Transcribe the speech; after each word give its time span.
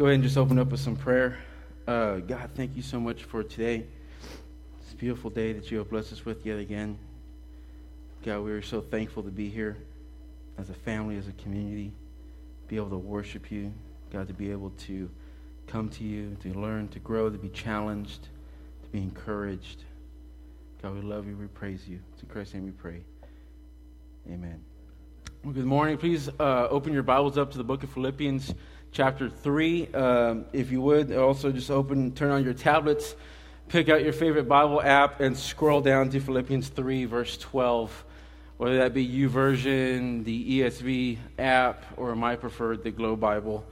go 0.00 0.06
ahead 0.06 0.14
and 0.14 0.24
just 0.24 0.38
open 0.38 0.58
up 0.58 0.70
with 0.70 0.80
some 0.80 0.96
prayer. 0.96 1.36
Uh, 1.86 2.20
God, 2.20 2.48
thank 2.54 2.74
you 2.74 2.80
so 2.80 2.98
much 2.98 3.24
for 3.24 3.42
today. 3.42 3.84
This 4.82 4.94
beautiful 4.94 5.28
day 5.28 5.52
that 5.52 5.70
you 5.70 5.76
have 5.76 5.90
blessed 5.90 6.14
us 6.14 6.24
with 6.24 6.46
yet 6.46 6.58
again. 6.58 6.98
God, 8.24 8.40
we 8.40 8.50
are 8.52 8.62
so 8.62 8.80
thankful 8.80 9.22
to 9.22 9.30
be 9.30 9.50
here 9.50 9.76
as 10.56 10.70
a 10.70 10.72
family, 10.72 11.18
as 11.18 11.28
a 11.28 11.32
community, 11.32 11.92
be 12.66 12.76
able 12.76 12.88
to 12.88 12.96
worship 12.96 13.52
you. 13.52 13.74
God, 14.10 14.26
to 14.28 14.32
be 14.32 14.50
able 14.50 14.70
to 14.86 15.10
come 15.66 15.90
to 15.90 16.04
you, 16.04 16.34
to 16.44 16.58
learn, 16.58 16.88
to 16.88 16.98
grow, 16.98 17.28
to 17.28 17.36
be 17.36 17.50
challenged, 17.50 18.22
to 18.22 18.88
be 18.88 19.00
encouraged. 19.00 19.84
God, 20.80 20.94
we 20.94 21.02
love 21.02 21.26
you. 21.26 21.36
We 21.36 21.46
praise 21.48 21.86
you. 21.86 21.98
It's 22.14 22.22
in 22.22 22.28
Christ's 22.30 22.54
name 22.54 22.64
we 22.64 22.70
pray. 22.70 23.02
Amen. 24.30 24.64
Well, 25.44 25.52
good 25.52 25.66
morning. 25.66 25.96
Please 25.96 26.30
uh, 26.38 26.68
open 26.70 26.94
your 26.94 27.02
Bibles 27.02 27.36
up 27.36 27.50
to 27.52 27.58
the 27.58 27.64
book 27.64 27.82
of 27.82 27.90
Philippians, 27.90 28.54
chapter 28.92 29.28
3. 29.28 29.88
Um, 29.94 30.44
if 30.52 30.70
you 30.70 30.80
would, 30.80 31.12
also 31.12 31.52
just 31.52 31.70
open, 31.70 32.12
turn 32.12 32.30
on 32.30 32.44
your 32.44 32.54
tablets, 32.54 33.14
pick 33.68 33.88
out 33.88 34.02
your 34.02 34.12
favorite 34.12 34.48
Bible 34.48 34.80
app, 34.82 35.20
and 35.20 35.36
scroll 35.36 35.80
down 35.80 36.10
to 36.10 36.20
Philippians 36.20 36.68
3, 36.68 37.04
verse 37.04 37.36
12. 37.38 38.04
Whether 38.56 38.78
that 38.78 38.92
be 38.92 39.08
YouVersion, 39.08 40.24
the 40.24 40.60
ESV 40.60 41.18
app, 41.38 41.84
or 41.96 42.14
my 42.14 42.36
preferred, 42.36 42.82
the 42.82 42.90
Glo 42.90 43.16
Bible. 43.16 43.64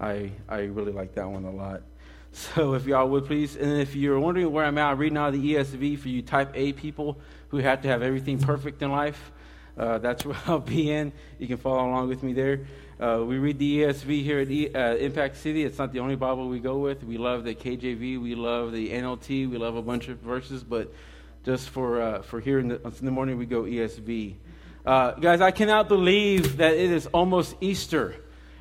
I, 0.00 0.30
I 0.48 0.60
really 0.60 0.92
like 0.92 1.14
that 1.14 1.28
one 1.28 1.44
a 1.44 1.50
lot. 1.50 1.82
So 2.30 2.74
if 2.74 2.86
y'all 2.86 3.08
would 3.08 3.24
please, 3.24 3.56
and 3.56 3.80
if 3.80 3.96
you're 3.96 4.20
wondering 4.20 4.52
where 4.52 4.64
I'm 4.64 4.76
at, 4.76 4.90
I'm 4.92 4.98
reading 4.98 5.16
out 5.16 5.34
of 5.34 5.40
the 5.40 5.54
ESV 5.54 5.98
for 5.98 6.08
you 6.08 6.20
type 6.20 6.52
A 6.54 6.74
people 6.74 7.18
who 7.48 7.56
have 7.56 7.80
to 7.82 7.88
have 7.88 8.02
everything 8.02 8.38
perfect 8.38 8.82
in 8.82 8.92
life. 8.92 9.32
Uh, 9.78 9.98
that's 9.98 10.24
where 10.24 10.36
I'll 10.46 10.58
be 10.58 10.90
in. 10.90 11.12
You 11.38 11.46
can 11.46 11.56
follow 11.56 11.88
along 11.88 12.08
with 12.08 12.22
me 12.22 12.32
there. 12.32 12.66
Uh, 13.00 13.22
we 13.24 13.38
read 13.38 13.58
the 13.60 13.82
ESV 13.82 14.24
here 14.24 14.40
at 14.40 14.50
e, 14.50 14.74
uh, 14.74 14.96
Impact 14.96 15.36
City. 15.36 15.64
It's 15.64 15.78
not 15.78 15.92
the 15.92 16.00
only 16.00 16.16
Bible 16.16 16.48
we 16.48 16.58
go 16.58 16.78
with. 16.78 17.04
We 17.04 17.16
love 17.16 17.44
the 17.44 17.54
KJV. 17.54 18.20
We 18.20 18.34
love 18.34 18.72
the 18.72 18.90
NLT. 18.90 19.48
We 19.48 19.56
love 19.56 19.76
a 19.76 19.82
bunch 19.82 20.08
of 20.08 20.18
verses, 20.18 20.64
but 20.64 20.92
just 21.44 21.70
for 21.70 22.02
uh, 22.02 22.22
for 22.22 22.40
here 22.40 22.58
in 22.58 22.68
the, 22.68 22.80
in 22.84 23.04
the, 23.04 23.12
morning, 23.12 23.38
we 23.38 23.46
go 23.46 23.62
ESV. 23.62 24.34
Uh, 24.84 25.12
guys, 25.12 25.40
I 25.40 25.52
cannot 25.52 25.86
believe 25.86 26.56
that 26.56 26.72
it 26.72 26.90
is 26.90 27.06
almost 27.06 27.54
Easter. 27.60 28.16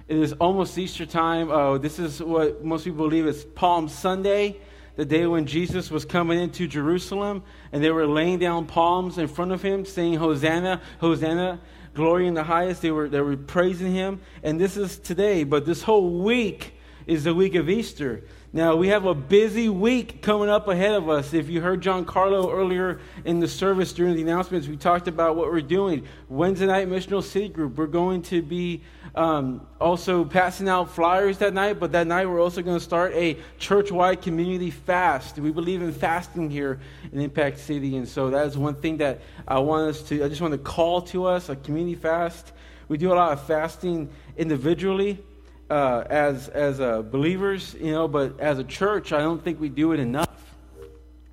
It 0.08 0.18
is 0.18 0.34
almost 0.34 0.78
Easter 0.78 1.08
time. 1.08 1.50
Uh, 1.50 1.80
this 1.80 1.98
is 1.98 2.22
what 2.22 2.64
most 2.64 2.84
people 2.84 3.10
believe 3.10 3.26
is 3.26 3.44
Palm 3.44 3.90
Sunday 3.90 4.58
the 4.98 5.06
day 5.06 5.28
when 5.28 5.46
Jesus 5.46 5.90
was 5.92 6.04
coming 6.04 6.40
into 6.40 6.68
Jerusalem 6.68 7.44
and 7.72 7.84
they 7.84 7.92
were 7.92 8.08
laying 8.08 8.40
down 8.40 8.66
palms 8.66 9.20
in 9.20 9.28
front 9.28 9.52
of 9.52 9.62
him, 9.62 9.86
saying, 9.86 10.16
Hosanna, 10.16 10.82
Hosanna, 11.00 11.62
glory 11.94 12.28
in 12.28 12.34
the 12.34 12.44
highest. 12.44 12.82
They 12.82 12.90
were, 12.90 13.08
they 13.08 13.22
were 13.22 13.38
praising 13.38 13.94
him. 13.94 14.22
And 14.42 14.60
this 14.60 14.76
is 14.76 14.98
today, 14.98 15.44
but 15.44 15.68
this 15.68 15.84
whole 15.84 16.24
week 16.24 16.74
is 17.06 17.24
the 17.24 17.36
week 17.36 17.54
of 17.54 17.70
Easter. 17.70 18.24
Now, 18.58 18.76
we 18.76 18.88
have 18.88 19.06
a 19.06 19.14
busy 19.14 19.70
week 19.70 20.24
coming 20.24 20.50
up 20.50 20.68
ahead 20.68 20.96
of 20.96 21.12
us. 21.12 21.32
If 21.32 21.48
you 21.48 21.62
heard 21.62 21.80
John 21.80 22.06
Carlo 22.06 22.52
earlier 22.52 23.00
in 23.24 23.40
the 23.40 23.48
service 23.48 23.94
during 23.94 24.16
the 24.16 24.24
announcements, 24.24 24.68
we 24.68 24.76
talked 24.76 25.08
about 25.08 25.36
what 25.36 25.52
we're 25.52 25.62
doing. 25.62 26.08
Wednesday 26.28 26.66
night 26.66 26.90
missional 26.90 27.22
city 27.22 27.50
group. 27.50 27.78
We're 27.78 27.86
going 27.86 28.24
to 28.24 28.42
be 28.42 28.82
um, 29.14 29.68
also 29.80 30.26
passing 30.26 30.68
out 30.68 30.90
flyers 30.90 31.38
that 31.38 31.54
night, 31.54 31.80
but 31.80 31.92
that 31.92 32.08
night 32.08 32.26
we're 32.26 32.42
also 32.42 32.64
going 32.64 32.80
to 32.80 32.84
start 32.84 33.14
a 33.14 33.38
church 33.60 33.92
wide 33.92 34.24
community 34.24 34.72
fast. 34.72 35.38
We 35.38 35.52
believe 35.52 35.84
in 35.84 35.94
fasting 35.94 36.50
here 36.50 36.80
in 37.12 37.22
Impact 37.22 37.60
City, 37.60 37.96
and 37.96 38.10
so 38.10 38.32
that 38.32 38.48
is 38.48 38.58
one 38.58 38.74
thing 38.74 38.98
that 38.98 39.22
I 39.48 39.60
want 39.60 39.88
us 39.92 40.02
to, 40.10 40.26
I 40.26 40.30
just 40.30 40.42
want 40.42 40.54
to 40.54 40.58
call 40.58 41.04
to 41.04 41.26
us 41.26 41.50
a 41.50 41.56
community 41.56 41.94
fast. 41.94 42.54
We 42.88 42.98
do 42.98 43.14
a 43.14 43.14
lot 43.14 43.34
of 43.34 43.46
fasting 43.46 44.10
individually 44.36 45.24
uh, 45.70 46.04
as 46.10 46.48
as 46.50 46.80
uh, 46.80 47.02
believers, 47.02 47.76
you 47.80 47.92
know, 47.92 48.08
but 48.08 48.40
as 48.40 48.60
a 48.60 48.64
church, 48.64 49.12
I 49.12 49.20
don't 49.20 49.44
think 49.44 49.60
we 49.60 49.70
do 49.70 49.92
it 49.92 50.00
enough. 50.00 50.30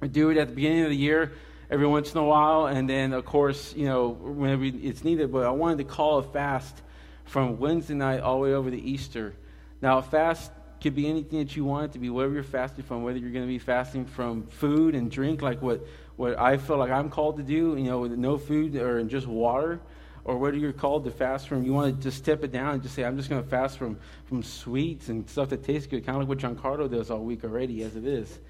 We 0.01 0.09
do 0.09 0.31
it 0.31 0.37
at 0.37 0.49
the 0.49 0.55
beginning 0.55 0.85
of 0.85 0.91
the 0.91 0.97
year, 0.97 1.33
every 1.71 1.87
once 1.87 2.13
in 2.13 2.19
a 2.19 2.25
while, 2.25 2.67
and 2.67 2.89
then 2.89 3.13
of 3.13 3.25
course, 3.25 3.75
you 3.75 3.87
know, 3.87 4.09
whenever 4.09 4.65
it's 4.65 5.05
needed. 5.05 5.33
But 5.33 5.47
I 5.47 5.51
wanted 5.51 5.79
to 5.79 5.85
call 5.85 6.19
a 6.19 6.23
fast 6.23 6.83
from 7.25 7.59
Wednesday 7.59 7.95
night 7.95 8.21
all 8.21 8.37
the 8.37 8.43
way 8.43 8.55
over 8.55 8.71
to 8.71 8.81
Easter. 8.81 9.35
Now, 9.81 9.99
a 9.99 10.03
fast 10.03 10.51
could 10.81 10.95
be 10.95 11.09
anything 11.09 11.39
that 11.39 11.57
you 11.57 11.65
want 11.65 11.87
it 11.87 11.93
to 11.93 11.99
be, 11.99 12.11
whatever 12.11 12.35
you're 12.35 12.43
fasting 12.43 12.85
from, 12.85 13.03
whether 13.03 13.19
you're 13.19 13.31
going 13.31 13.45
to 13.45 13.49
be 13.49 13.59
fasting 13.59 14.05
from 14.05 14.47
food 14.47 14.95
and 14.95 15.11
drink, 15.11 15.43
like 15.43 15.63
what 15.63 15.87
what 16.17 16.39
I 16.39 16.59
feel 16.59 16.77
like 16.77 16.91
I'm 16.91 17.11
called 17.11 17.39
to 17.39 17.43
do, 17.43 17.77
you 17.77 17.85
know, 17.85 18.01
with 18.01 18.13
no 18.13 18.37
food 18.37 18.77
or 18.77 19.03
just 19.05 19.27
water 19.27 19.81
or 20.25 20.39
whether 20.39 20.57
you're 20.57 20.73
called 20.73 21.05
to 21.05 21.11
fast 21.11 21.49
from, 21.49 21.65
you 21.65 21.73
want 21.73 21.95
to 21.95 22.03
just 22.03 22.17
step 22.17 22.43
it 22.45 22.51
down 22.51 22.75
and 22.75 22.83
just 22.83 22.95
say, 22.95 23.05
I'm 23.05 23.17
just 23.17 23.29
going 23.29 23.43
to 23.43 23.49
fast 23.49 23.77
from, 23.77 23.99
from 24.25 24.43
sweets 24.43 25.09
and 25.09 25.29
stuff 25.29 25.51
that 25.51 25.63
tastes 25.63 25.87
good, 25.87 26.05
kind 26.05 26.17
of 26.17 26.23
like 26.23 26.29
what 26.29 26.39
John 26.39 26.57
Carlo 26.57 26.89
does 26.89 27.11
all 27.11 27.21
week 27.21 27.45
already, 27.45 27.83
as 27.83 27.95
it 27.95 28.07
is. 28.07 28.41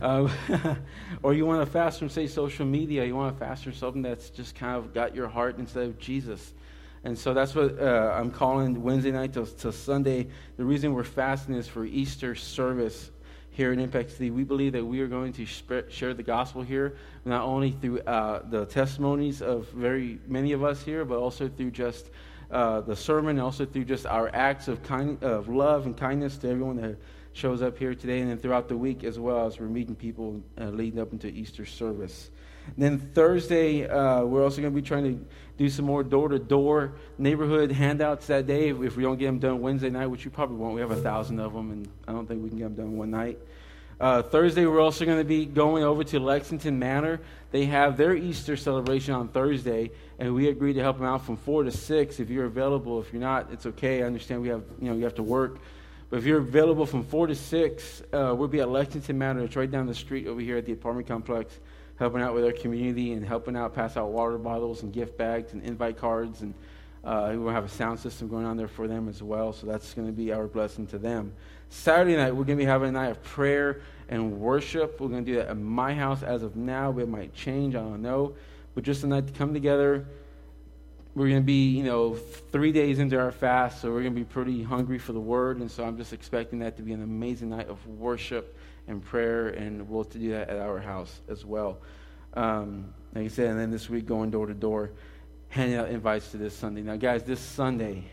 Uh, 0.00 0.28
or 1.22 1.32
you 1.32 1.46
want 1.46 1.64
to 1.64 1.70
fast 1.70 2.00
from, 2.00 2.08
say, 2.08 2.26
social 2.26 2.66
media. 2.66 3.04
You 3.04 3.14
want 3.14 3.38
to 3.38 3.44
fast 3.44 3.62
from 3.62 3.72
something 3.72 4.02
that's 4.02 4.30
just 4.30 4.56
kind 4.56 4.76
of 4.76 4.92
got 4.92 5.14
your 5.14 5.28
heart 5.28 5.58
instead 5.58 5.84
of 5.84 5.98
Jesus. 5.98 6.54
And 7.04 7.16
so 7.16 7.34
that's 7.34 7.54
what 7.54 7.80
uh, 7.80 8.14
I'm 8.14 8.30
calling 8.30 8.82
Wednesday 8.82 9.12
night 9.12 9.32
to, 9.34 9.46
to 9.46 9.72
Sunday. 9.72 10.28
The 10.56 10.64
reason 10.64 10.92
we're 10.92 11.04
fasting 11.04 11.54
is 11.54 11.68
for 11.68 11.84
Easter 11.84 12.34
service 12.34 13.10
here 13.52 13.70
in 13.70 13.78
Impact 13.78 14.10
City, 14.10 14.30
we 14.30 14.44
believe 14.44 14.72
that 14.72 14.84
we 14.84 15.00
are 15.00 15.06
going 15.06 15.32
to 15.34 15.44
share 15.44 16.14
the 16.14 16.22
gospel 16.22 16.62
here, 16.62 16.96
not 17.26 17.42
only 17.42 17.72
through 17.72 18.00
uh, 18.00 18.42
the 18.48 18.64
testimonies 18.64 19.42
of 19.42 19.68
very 19.68 20.18
many 20.26 20.52
of 20.52 20.64
us 20.64 20.82
here, 20.82 21.04
but 21.04 21.18
also 21.18 21.48
through 21.48 21.70
just 21.70 22.10
uh, 22.50 22.80
the 22.80 22.96
sermon, 22.96 23.38
also 23.38 23.66
through 23.66 23.84
just 23.84 24.06
our 24.06 24.30
acts 24.34 24.68
of 24.68 24.82
kind 24.82 25.22
of 25.22 25.48
love 25.48 25.84
and 25.84 25.98
kindness 25.98 26.38
to 26.38 26.48
everyone 26.48 26.76
that 26.80 26.96
shows 27.34 27.60
up 27.60 27.76
here 27.76 27.94
today, 27.94 28.20
and 28.20 28.30
then 28.30 28.38
throughout 28.38 28.68
the 28.68 28.76
week 28.76 29.04
as 29.04 29.18
well 29.18 29.46
as 29.46 29.60
we're 29.60 29.66
meeting 29.66 29.94
people 29.94 30.40
uh, 30.58 30.64
leading 30.64 30.98
up 30.98 31.12
into 31.12 31.28
Easter 31.28 31.66
service. 31.66 32.30
Then 32.76 32.98
Thursday, 32.98 33.86
uh, 33.86 34.24
we're 34.24 34.42
also 34.42 34.60
going 34.60 34.72
to 34.72 34.80
be 34.80 34.86
trying 34.86 35.04
to 35.04 35.24
do 35.58 35.68
some 35.68 35.84
more 35.84 36.02
door-to-door 36.02 36.94
neighborhood 37.18 37.70
handouts 37.70 38.26
that 38.28 38.46
day. 38.46 38.70
If 38.70 38.96
we 38.96 39.02
don't 39.02 39.18
get 39.18 39.26
them 39.26 39.38
done 39.38 39.60
Wednesday 39.60 39.90
night, 39.90 40.06
which 40.06 40.24
you 40.24 40.30
probably 40.30 40.56
won't, 40.56 40.74
we 40.74 40.80
have 40.80 40.90
a 40.90 40.96
thousand 40.96 41.40
of 41.40 41.52
them, 41.52 41.70
and 41.70 41.88
I 42.08 42.12
don't 42.12 42.26
think 42.26 42.42
we 42.42 42.48
can 42.48 42.58
get 42.58 42.64
them 42.64 42.74
done 42.74 42.96
one 42.96 43.10
night. 43.10 43.38
Uh, 44.00 44.22
Thursday, 44.22 44.66
we're 44.66 44.80
also 44.80 45.04
going 45.04 45.18
to 45.18 45.24
be 45.24 45.44
going 45.44 45.84
over 45.84 46.02
to 46.02 46.18
Lexington 46.18 46.78
Manor. 46.78 47.20
They 47.52 47.66
have 47.66 47.96
their 47.96 48.16
Easter 48.16 48.56
celebration 48.56 49.14
on 49.14 49.28
Thursday, 49.28 49.92
and 50.18 50.34
we 50.34 50.48
agreed 50.48 50.72
to 50.72 50.80
help 50.80 50.96
them 50.96 51.06
out 51.06 51.24
from 51.24 51.36
four 51.36 51.62
to 51.62 51.70
six. 51.70 52.18
If 52.18 52.28
you're 52.28 52.46
available, 52.46 53.00
if 53.00 53.12
you're 53.12 53.22
not, 53.22 53.52
it's 53.52 53.66
okay. 53.66 54.02
I 54.02 54.06
understand 54.06 54.42
we 54.42 54.48
have, 54.48 54.64
you 54.80 54.88
know, 54.88 54.96
you 54.96 55.04
have 55.04 55.14
to 55.16 55.22
work, 55.22 55.58
but 56.10 56.18
if 56.18 56.24
you're 56.24 56.38
available 56.38 56.86
from 56.86 57.04
four 57.04 57.28
to 57.28 57.34
six, 57.34 58.02
uh, 58.12 58.34
we'll 58.36 58.48
be 58.48 58.60
at 58.60 58.68
Lexington 58.68 59.16
Manor. 59.16 59.44
It's 59.44 59.54
right 59.54 59.70
down 59.70 59.86
the 59.86 59.94
street 59.94 60.26
over 60.26 60.40
here 60.40 60.56
at 60.56 60.66
the 60.66 60.72
apartment 60.72 61.06
complex 61.06 61.60
helping 62.02 62.20
out 62.20 62.34
with 62.34 62.44
our 62.44 62.52
community 62.52 63.12
and 63.12 63.24
helping 63.24 63.56
out 63.56 63.74
pass 63.74 63.96
out 63.96 64.10
water 64.10 64.36
bottles 64.36 64.82
and 64.82 64.92
gift 64.92 65.16
bags 65.16 65.52
and 65.52 65.62
invite 65.62 65.96
cards. 65.96 66.42
And 66.42 66.52
uh, 67.04 67.28
we 67.30 67.38
will 67.38 67.52
have 67.52 67.64
a 67.64 67.68
sound 67.68 68.00
system 68.00 68.26
going 68.26 68.44
on 68.44 68.56
there 68.56 68.66
for 68.66 68.88
them 68.88 69.08
as 69.08 69.22
well. 69.22 69.52
So 69.52 69.68
that's 69.68 69.94
going 69.94 70.08
to 70.08 70.12
be 70.12 70.32
our 70.32 70.48
blessing 70.48 70.88
to 70.88 70.98
them. 70.98 71.32
Saturday 71.68 72.16
night, 72.16 72.32
we're 72.32 72.44
going 72.44 72.58
to 72.58 72.64
be 72.64 72.68
having 72.68 72.88
a 72.88 72.92
night 72.92 73.10
of 73.10 73.22
prayer 73.22 73.82
and 74.08 74.40
worship. 74.40 75.00
We're 75.00 75.08
going 75.08 75.24
to 75.24 75.30
do 75.30 75.38
that 75.38 75.48
at 75.48 75.56
my 75.56 75.94
house 75.94 76.24
as 76.24 76.42
of 76.42 76.56
now. 76.56 76.98
It 76.98 77.08
might 77.08 77.32
change, 77.34 77.76
I 77.76 77.80
don't 77.80 78.02
know. 78.02 78.34
But 78.74 78.82
just 78.82 79.04
a 79.04 79.06
night 79.06 79.28
to 79.28 79.32
come 79.32 79.54
together. 79.54 80.04
We're 81.14 81.28
going 81.28 81.42
to 81.42 81.46
be, 81.46 81.68
you 81.68 81.84
know, 81.84 82.14
three 82.14 82.72
days 82.72 82.98
into 82.98 83.20
our 83.20 83.30
fast, 83.30 83.80
so 83.80 83.92
we're 83.92 84.02
going 84.02 84.14
to 84.14 84.20
be 84.20 84.24
pretty 84.24 84.62
hungry 84.62 84.98
for 84.98 85.12
the 85.12 85.20
word. 85.20 85.58
And 85.58 85.70
so 85.70 85.84
I'm 85.84 85.96
just 85.96 86.12
expecting 86.12 86.58
that 86.60 86.76
to 86.78 86.82
be 86.82 86.94
an 86.94 87.02
amazing 87.02 87.50
night 87.50 87.68
of 87.68 87.86
worship 87.86 88.56
and 88.88 89.02
prayer, 89.02 89.48
and 89.48 89.88
we'll 89.88 90.04
to 90.04 90.18
do 90.18 90.30
that 90.30 90.48
at 90.48 90.58
our 90.58 90.78
house 90.78 91.20
as 91.28 91.44
well. 91.44 91.78
Um, 92.34 92.92
like 93.14 93.24
I 93.24 93.28
said, 93.28 93.50
and 93.50 93.60
then 93.60 93.70
this 93.70 93.88
week 93.90 94.06
going 94.06 94.30
door 94.30 94.46
to 94.46 94.54
door, 94.54 94.90
handing 95.48 95.76
out 95.76 95.88
invites 95.88 96.30
to 96.30 96.38
this 96.38 96.56
Sunday. 96.56 96.82
Now, 96.82 96.96
guys, 96.96 97.22
this 97.22 97.40
Sunday, 97.40 98.04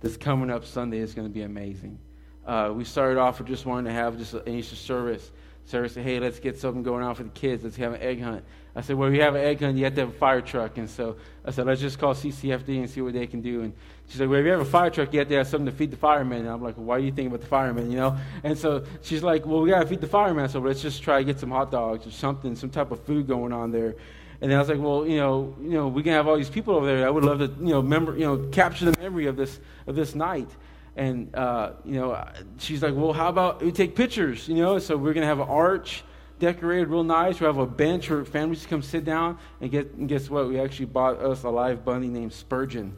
this 0.00 0.16
coming 0.16 0.50
up 0.50 0.64
Sunday 0.64 0.98
is 0.98 1.14
going 1.14 1.26
to 1.26 1.34
be 1.34 1.42
amazing. 1.42 1.98
Uh, 2.46 2.72
we 2.74 2.84
started 2.84 3.18
off 3.18 3.38
with 3.38 3.48
just 3.48 3.66
wanting 3.66 3.86
to 3.86 3.92
have 3.92 4.16
just 4.18 4.34
an 4.34 4.48
Easter 4.48 4.76
service. 4.76 5.32
Sarah 5.66 5.88
said, 5.88 6.04
"Hey, 6.04 6.20
let's 6.20 6.38
get 6.38 6.58
something 6.58 6.82
going 6.82 7.02
on 7.04 7.14
for 7.14 7.24
the 7.24 7.28
kids. 7.30 7.64
Let's 7.64 7.76
have 7.76 7.92
an 7.92 8.00
egg 8.00 8.22
hunt." 8.22 8.44
I 8.74 8.82
said, 8.82 8.96
"Well, 8.96 9.08
if 9.08 9.14
you 9.14 9.22
have 9.22 9.34
an 9.34 9.40
egg 9.40 9.60
hunt, 9.60 9.76
you 9.76 9.84
have 9.84 9.94
to 9.96 10.02
have 10.02 10.10
a 10.10 10.12
fire 10.12 10.40
truck." 10.40 10.78
And 10.78 10.88
so 10.88 11.16
I 11.44 11.50
said, 11.50 11.66
"Let's 11.66 11.80
just 11.80 11.98
call 11.98 12.14
CCFD 12.14 12.78
and 12.78 12.88
see 12.88 13.00
what 13.00 13.14
they 13.14 13.26
can 13.26 13.40
do." 13.40 13.62
And 13.62 13.72
she's 14.06 14.20
like, 14.20 14.30
"Well, 14.30 14.38
if 14.38 14.44
you 14.44 14.52
have 14.52 14.60
a 14.60 14.64
fire 14.64 14.90
truck, 14.90 15.12
you 15.12 15.18
have 15.18 15.28
to 15.28 15.34
have 15.34 15.48
something 15.48 15.66
to 15.66 15.72
feed 15.72 15.90
the 15.90 15.96
firemen." 15.96 16.40
And 16.40 16.48
I'm 16.48 16.62
like, 16.62 16.76
well, 16.76 16.86
"Why 16.86 16.96
are 16.96 17.00
you 17.00 17.10
thinking 17.10 17.28
about 17.28 17.40
the 17.40 17.48
firemen?" 17.48 17.90
You 17.90 17.96
know? 17.96 18.16
And 18.44 18.56
so 18.56 18.84
she's 19.02 19.24
like, 19.24 19.44
"Well, 19.44 19.60
we 19.60 19.70
gotta 19.70 19.86
feed 19.86 20.00
the 20.00 20.06
firemen, 20.06 20.48
so 20.48 20.60
let's 20.60 20.82
just 20.82 21.02
try 21.02 21.18
to 21.18 21.24
get 21.24 21.40
some 21.40 21.50
hot 21.50 21.72
dogs 21.72 22.06
or 22.06 22.12
something, 22.12 22.54
some 22.54 22.70
type 22.70 22.92
of 22.92 23.00
food 23.00 23.26
going 23.26 23.52
on 23.52 23.72
there." 23.72 23.96
And 24.40 24.50
then 24.50 24.58
I 24.58 24.60
was 24.60 24.68
like, 24.68 24.80
"Well, 24.80 25.06
you 25.06 25.16
know, 25.16 25.54
you 25.62 25.70
know, 25.70 25.88
we 25.88 26.02
can 26.04 26.12
have 26.12 26.28
all 26.28 26.36
these 26.36 26.50
people 26.50 26.74
over 26.74 26.86
there. 26.86 27.06
I 27.06 27.10
would 27.10 27.24
love 27.24 27.38
to, 27.38 27.50
you 27.58 27.70
know, 27.70 27.80
remember, 27.80 28.16
you 28.16 28.26
know, 28.26 28.36
capture 28.52 28.84
the 28.84 29.00
memory 29.00 29.26
of 29.26 29.36
this 29.36 29.58
of 29.88 29.96
this 29.96 30.14
night." 30.14 30.48
And 30.96 31.34
uh, 31.34 31.72
you 31.84 32.00
know, 32.00 32.26
she's 32.58 32.82
like, 32.82 32.94
"Well, 32.94 33.12
how 33.12 33.28
about 33.28 33.62
we 33.62 33.70
take 33.70 33.94
pictures?" 33.94 34.48
You 34.48 34.56
know, 34.56 34.78
so 34.78 34.96
we're 34.96 35.12
gonna 35.12 35.26
have 35.26 35.40
an 35.40 35.48
arch 35.48 36.02
decorated 36.38 36.88
real 36.88 37.04
nice. 37.04 37.38
We 37.38 37.46
have 37.46 37.58
a 37.58 37.66
bench 37.66 38.10
where 38.10 38.24
families 38.24 38.66
come 38.66 38.82
sit 38.82 39.04
down 39.04 39.38
and 39.60 39.70
get. 39.70 39.92
And 39.94 40.08
guess 40.08 40.30
what? 40.30 40.48
We 40.48 40.58
actually 40.58 40.86
bought 40.86 41.20
us 41.20 41.42
a 41.44 41.50
live 41.50 41.84
bunny 41.84 42.08
named 42.08 42.32
Spurgeon. 42.32 42.94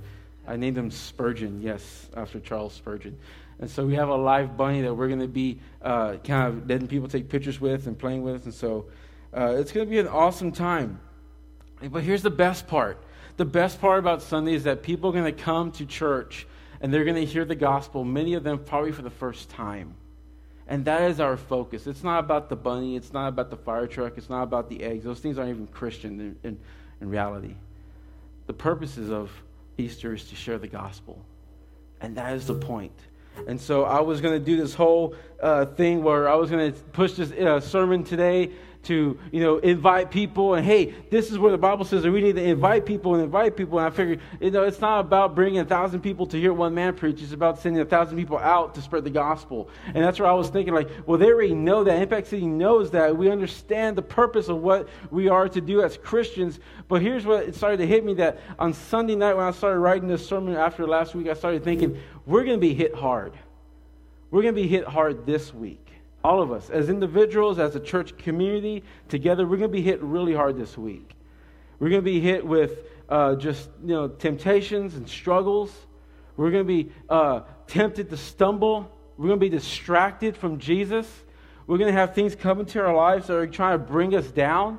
I 0.46 0.56
named 0.56 0.78
him 0.78 0.90
Spurgeon, 0.90 1.60
yes, 1.60 2.08
after 2.16 2.40
Charles 2.40 2.72
Spurgeon. 2.72 3.18
And 3.60 3.68
so 3.68 3.84
we 3.84 3.96
have 3.96 4.08
a 4.08 4.16
live 4.16 4.56
bunny 4.56 4.80
that 4.82 4.94
we're 4.94 5.08
going 5.08 5.20
to 5.20 5.28
be 5.28 5.58
uh, 5.82 6.16
kind 6.24 6.48
of 6.48 6.68
letting 6.68 6.86
people 6.86 7.08
take 7.08 7.28
pictures 7.28 7.60
with 7.60 7.86
and 7.86 7.98
playing 7.98 8.22
with. 8.22 8.44
And 8.44 8.54
so 8.54 8.86
uh, 9.36 9.56
it's 9.58 9.72
going 9.72 9.86
to 9.86 9.90
be 9.90 9.98
an 9.98 10.08
awesome 10.08 10.52
time. 10.52 11.00
But 11.90 12.02
here's 12.02 12.22
the 12.22 12.30
best 12.30 12.66
part 12.66 13.02
the 13.36 13.44
best 13.44 13.80
part 13.80 14.00
about 14.00 14.20
Sunday 14.20 14.52
is 14.54 14.64
that 14.64 14.82
people 14.82 15.10
are 15.10 15.12
going 15.12 15.24
to 15.24 15.42
come 15.42 15.70
to 15.72 15.86
church 15.86 16.46
and 16.80 16.92
they're 16.92 17.04
going 17.04 17.16
to 17.16 17.24
hear 17.24 17.44
the 17.44 17.54
gospel, 17.54 18.04
many 18.04 18.34
of 18.34 18.44
them 18.44 18.58
probably 18.58 18.92
for 18.92 19.02
the 19.02 19.10
first 19.10 19.50
time. 19.50 19.94
And 20.66 20.84
that 20.84 21.10
is 21.10 21.18
our 21.18 21.36
focus. 21.36 21.86
It's 21.86 22.04
not 22.04 22.18
about 22.20 22.48
the 22.48 22.56
bunny, 22.56 22.96
it's 22.96 23.12
not 23.12 23.28
about 23.28 23.50
the 23.50 23.56
fire 23.56 23.86
truck, 23.86 24.18
it's 24.18 24.28
not 24.28 24.42
about 24.42 24.68
the 24.68 24.82
eggs. 24.82 25.04
Those 25.04 25.20
things 25.20 25.38
aren't 25.38 25.50
even 25.50 25.66
Christian 25.68 26.20
in, 26.20 26.36
in, 26.44 26.58
in 27.00 27.08
reality. 27.08 27.54
The 28.46 28.52
purposes 28.52 29.10
of 29.10 29.30
Easter 29.78 30.14
is 30.14 30.24
to 30.24 30.36
share 30.36 30.58
the 30.58 30.68
gospel. 30.68 31.24
And 32.00 32.16
that 32.16 32.34
is 32.34 32.46
the 32.46 32.54
point. 32.54 32.92
And 33.46 33.60
so 33.60 33.84
I 33.84 34.00
was 34.00 34.20
going 34.20 34.38
to 34.38 34.44
do 34.44 34.56
this 34.56 34.74
whole 34.74 35.14
uh, 35.42 35.66
thing 35.66 36.02
where 36.02 36.28
I 36.28 36.34
was 36.34 36.50
going 36.50 36.72
to 36.72 36.78
push 36.78 37.12
this 37.12 37.30
uh, 37.30 37.60
sermon 37.60 38.04
today 38.04 38.50
to 38.88 39.18
you 39.30 39.40
know 39.40 39.58
invite 39.58 40.10
people. 40.10 40.54
And 40.54 40.64
hey 40.64 40.94
this 41.10 41.30
is 41.30 41.38
where 41.38 41.52
the 41.52 41.58
bible 41.58 41.84
says 41.84 42.02
that 42.02 42.10
we 42.10 42.22
need 42.22 42.36
to 42.36 42.42
invite 42.42 42.86
people 42.86 43.14
and 43.14 43.22
invite 43.22 43.56
people. 43.56 43.78
And 43.78 43.86
i 43.86 43.90
figured 43.90 44.20
you 44.40 44.50
know 44.50 44.64
it's 44.64 44.80
not 44.80 45.00
about 45.00 45.34
bringing 45.34 45.60
a 45.60 45.64
thousand 45.64 46.00
people 46.00 46.26
to 46.26 46.40
hear 46.40 46.52
one 46.52 46.74
man 46.74 46.94
preach. 46.94 47.22
It's 47.22 47.32
about 47.32 47.60
sending 47.60 47.80
a 47.82 47.84
thousand 47.84 48.16
people 48.16 48.38
out 48.38 48.74
to 48.74 48.82
spread 48.82 49.04
the 49.04 49.10
gospel. 49.10 49.68
And 49.86 50.02
that's 50.02 50.18
where 50.18 50.28
i 50.28 50.32
was 50.32 50.48
thinking 50.48 50.74
like 50.74 50.88
well 51.06 51.18
they 51.18 51.26
already 51.26 51.54
know 51.54 51.84
that. 51.84 52.02
Impact 52.02 52.28
city 52.28 52.46
knows 52.46 52.90
that. 52.92 53.16
We 53.16 53.30
understand 53.30 53.96
the 53.96 54.02
purpose 54.02 54.48
of 54.48 54.62
what 54.62 54.88
we 55.10 55.28
are 55.28 55.48
to 55.50 55.60
do 55.60 55.82
as 55.82 55.98
christians. 55.98 56.58
But 56.88 57.02
here's 57.02 57.26
what 57.26 57.44
it 57.44 57.54
started 57.54 57.76
to 57.78 57.86
hit 57.86 58.04
me 58.04 58.14
that 58.14 58.40
on 58.58 58.72
sunday 58.72 59.14
night 59.14 59.34
when 59.34 59.44
i 59.44 59.50
started 59.50 59.80
writing 59.80 60.08
this 60.08 60.26
sermon 60.26 60.54
after 60.54 60.86
last 60.86 61.14
week 61.14 61.28
i 61.28 61.34
started 61.34 61.62
thinking 61.62 62.00
we're 62.24 62.44
going 62.44 62.56
to 62.56 62.60
be 62.60 62.74
hit 62.74 62.94
hard. 62.94 63.32
We're 64.30 64.42
going 64.42 64.54
to 64.54 64.60
be 64.60 64.68
hit 64.68 64.84
hard 64.86 65.24
this 65.26 65.54
week 65.54 65.87
all 66.24 66.42
of 66.42 66.50
us, 66.50 66.70
as 66.70 66.88
individuals, 66.88 67.58
as 67.58 67.76
a 67.76 67.80
church 67.80 68.16
community, 68.18 68.82
together, 69.08 69.46
we're 69.46 69.56
going 69.56 69.70
to 69.70 69.76
be 69.76 69.82
hit 69.82 70.02
really 70.02 70.34
hard 70.34 70.58
this 70.58 70.76
week. 70.76 71.12
We're 71.78 71.90
going 71.90 72.00
to 72.02 72.10
be 72.10 72.20
hit 72.20 72.44
with 72.44 72.84
uh, 73.08 73.36
just 73.36 73.68
you 73.82 73.94
know 73.94 74.08
temptations 74.08 74.94
and 74.94 75.08
struggles. 75.08 75.72
We're 76.36 76.50
going 76.50 76.66
to 76.66 76.84
be 76.84 76.92
uh, 77.08 77.42
tempted 77.66 78.10
to 78.10 78.16
stumble. 78.16 78.90
We're 79.16 79.28
going 79.28 79.40
to 79.40 79.46
be 79.46 79.48
distracted 79.50 80.36
from 80.36 80.58
Jesus. 80.58 81.08
We're 81.66 81.78
going 81.78 81.92
to 81.92 81.98
have 81.98 82.14
things 82.14 82.34
come 82.34 82.60
into 82.60 82.80
our 82.80 82.94
lives 82.94 83.26
that 83.26 83.36
are 83.36 83.46
trying 83.46 83.78
to 83.78 83.84
bring 83.84 84.14
us 84.14 84.28
down. 84.28 84.78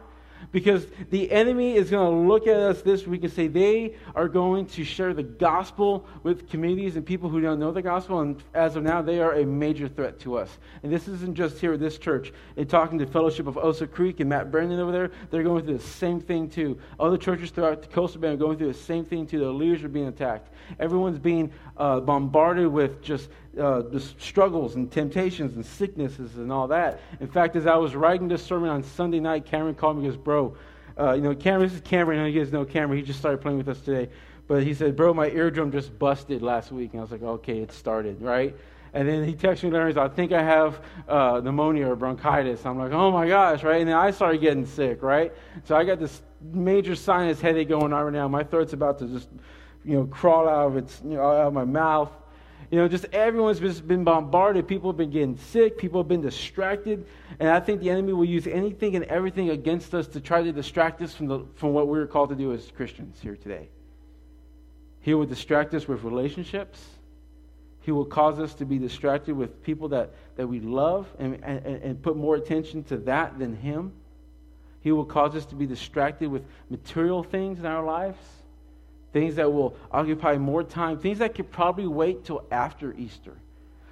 Because 0.51 0.87
the 1.09 1.31
enemy 1.31 1.75
is 1.75 1.89
going 1.89 2.11
to 2.11 2.27
look 2.27 2.47
at 2.47 2.57
us 2.57 2.81
this 2.81 3.05
week 3.05 3.23
and 3.23 3.31
say 3.31 3.47
they 3.47 3.95
are 4.15 4.27
going 4.27 4.65
to 4.67 4.83
share 4.83 5.13
the 5.13 5.23
gospel 5.23 6.07
with 6.23 6.49
communities 6.49 6.95
and 6.95 7.05
people 7.05 7.29
who 7.29 7.39
don't 7.39 7.59
know 7.59 7.71
the 7.71 7.81
gospel. 7.81 8.21
And 8.21 8.41
as 8.53 8.75
of 8.75 8.83
now, 8.83 9.01
they 9.01 9.19
are 9.19 9.33
a 9.33 9.45
major 9.45 9.87
threat 9.87 10.19
to 10.21 10.37
us. 10.37 10.57
And 10.83 10.91
this 10.91 11.07
isn't 11.07 11.35
just 11.35 11.59
here 11.59 11.73
at 11.73 11.79
this 11.79 11.97
church. 11.97 12.33
In 12.55 12.67
talking 12.67 12.97
to 12.99 13.05
Fellowship 13.05 13.47
of 13.47 13.55
Oso 13.55 13.89
Creek 13.89 14.19
and 14.19 14.29
Matt 14.29 14.51
Brandon 14.51 14.79
over 14.79 14.91
there, 14.91 15.11
they're 15.29 15.43
going 15.43 15.65
through 15.65 15.77
the 15.77 15.83
same 15.83 16.19
thing 16.19 16.49
too. 16.49 16.79
Other 16.99 17.17
churches 17.17 17.51
throughout 17.51 17.81
the 17.81 17.87
Coastal 17.87 18.21
Bend 18.21 18.33
are 18.33 18.37
going 18.37 18.57
through 18.57 18.73
the 18.73 18.79
same 18.79 19.05
thing 19.05 19.27
too. 19.27 19.39
The 19.39 19.51
leaders 19.51 19.83
are 19.83 19.89
being 19.89 20.07
attacked. 20.07 20.53
Everyone's 20.79 21.19
being 21.19 21.51
uh, 21.77 21.99
bombarded 21.99 22.67
with 22.67 23.01
just 23.01 23.29
uh, 23.59 23.81
the 23.81 23.99
struggles 23.99 24.75
and 24.75 24.91
temptations 24.91 25.55
and 25.55 25.65
sicknesses 25.65 26.37
and 26.37 26.51
all 26.51 26.67
that. 26.67 27.01
In 27.19 27.27
fact, 27.27 27.55
as 27.55 27.65
I 27.65 27.75
was 27.75 27.95
writing 27.95 28.27
this 28.27 28.43
sermon 28.43 28.69
on 28.69 28.83
Sunday 28.83 29.19
night, 29.19 29.45
Cameron 29.45 29.75
called 29.75 29.97
me 29.97 30.05
and 30.05 30.13
goes, 30.13 30.21
Bro, 30.21 30.55
uh, 30.97 31.13
you 31.13 31.21
know, 31.21 31.35
Cameron, 31.35 31.69
this 31.69 31.75
is 31.75 31.81
Cameron. 31.81 32.19
Know 32.19 32.25
you 32.25 32.39
guys 32.39 32.51
know 32.51 32.65
Cameron. 32.65 32.99
He 32.99 33.05
just 33.05 33.19
started 33.19 33.41
playing 33.41 33.57
with 33.57 33.67
us 33.67 33.79
today. 33.81 34.11
But 34.47 34.63
he 34.63 34.73
said, 34.73 34.95
Bro, 34.95 35.13
my 35.13 35.29
eardrum 35.29 35.71
just 35.71 35.97
busted 35.97 36.41
last 36.41 36.71
week. 36.71 36.91
And 36.93 36.99
I 36.99 37.03
was 37.03 37.11
like, 37.11 37.21
Okay, 37.21 37.59
it 37.59 37.71
started, 37.71 38.21
right? 38.21 38.55
And 38.93 39.07
then 39.07 39.23
he 39.23 39.33
texted 39.33 39.63
me 39.63 39.71
later 39.71 39.87
and 39.87 39.99
I 39.99 40.07
think 40.07 40.31
I 40.31 40.41
have 40.41 40.81
uh, 41.07 41.41
pneumonia 41.43 41.87
or 41.87 41.95
bronchitis. 41.95 42.65
I'm 42.65 42.77
like, 42.77 42.91
oh 42.91 43.11
my 43.11 43.27
gosh, 43.27 43.63
right? 43.63 43.81
And 43.81 43.89
then 43.89 43.95
I 43.95 44.11
started 44.11 44.41
getting 44.41 44.65
sick, 44.65 45.03
right? 45.03 45.31
So 45.65 45.75
I 45.75 45.83
got 45.83 45.99
this 45.99 46.21
major 46.41 46.95
sinus 46.95 47.39
headache 47.39 47.69
going 47.69 47.93
on 47.93 48.05
right 48.05 48.13
now. 48.13 48.27
My 48.27 48.43
throat's 48.43 48.73
about 48.73 48.97
to 48.99 49.07
just, 49.07 49.29
you 49.85 49.95
know, 49.95 50.05
crawl 50.05 50.47
out 50.47 50.67
of 50.67 50.77
its, 50.77 51.01
you 51.03 51.11
know, 51.11 51.21
out 51.21 51.47
of 51.47 51.53
my 51.53 51.65
mouth. 51.65 52.11
You 52.71 52.77
know, 52.77 52.87
just 52.87 53.05
everyone's 53.05 53.59
just 53.59 53.87
been 53.87 54.03
bombarded. 54.03 54.67
People 54.67 54.91
have 54.91 54.97
been 54.97 55.09
getting 55.09 55.37
sick. 55.37 55.77
People 55.77 56.01
have 56.01 56.07
been 56.07 56.21
distracted. 56.21 57.05
And 57.39 57.49
I 57.49 57.59
think 57.59 57.81
the 57.81 57.89
enemy 57.89 58.13
will 58.13 58.25
use 58.25 58.45
anything 58.45 58.95
and 58.95 59.05
everything 59.05 59.49
against 59.49 59.95
us 59.95 60.07
to 60.09 60.21
try 60.21 60.43
to 60.43 60.51
distract 60.51 61.01
us 61.01 61.15
from, 61.15 61.27
the, 61.27 61.45
from 61.55 61.73
what 61.73 61.87
we're 61.87 62.05
called 62.05 62.29
to 62.29 62.35
do 62.35 62.53
as 62.53 62.69
Christians 62.75 63.17
here 63.21 63.35
today. 63.35 63.69
He 65.01 65.15
will 65.15 65.25
distract 65.25 65.73
us 65.73 65.87
with 65.87 66.03
relationships. 66.03 66.85
He 67.81 67.91
will 67.91 68.05
cause 68.05 68.39
us 68.39 68.53
to 68.55 68.65
be 68.65 68.77
distracted 68.77 69.35
with 69.35 69.63
people 69.63 69.87
that, 69.89 70.11
that 70.35 70.45
we 70.45 70.59
love 70.59 71.07
and, 71.17 71.39
and, 71.43 71.65
and 71.65 72.03
put 72.03 72.17
more 72.17 72.35
attention 72.35 72.83
to 72.85 72.97
that 72.97 73.39
than 73.39 73.55
Him. 73.55 73.93
He 74.81 74.91
will 74.91 75.05
cause 75.05 75.35
us 75.35 75.45
to 75.47 75.55
be 75.55 75.65
distracted 75.65 76.29
with 76.29 76.43
material 76.69 77.23
things 77.23 77.59
in 77.59 77.65
our 77.65 77.83
lives 77.83 78.19
things 79.11 79.35
that 79.35 79.51
will 79.51 79.75
occupy 79.91 80.37
more 80.37 80.63
time, 80.63 80.99
things 80.99 81.19
that 81.19 81.35
could 81.35 81.51
probably 81.51 81.87
wait 81.87 82.25
till 82.25 82.43
after 82.51 82.93
Easter. 82.93 83.35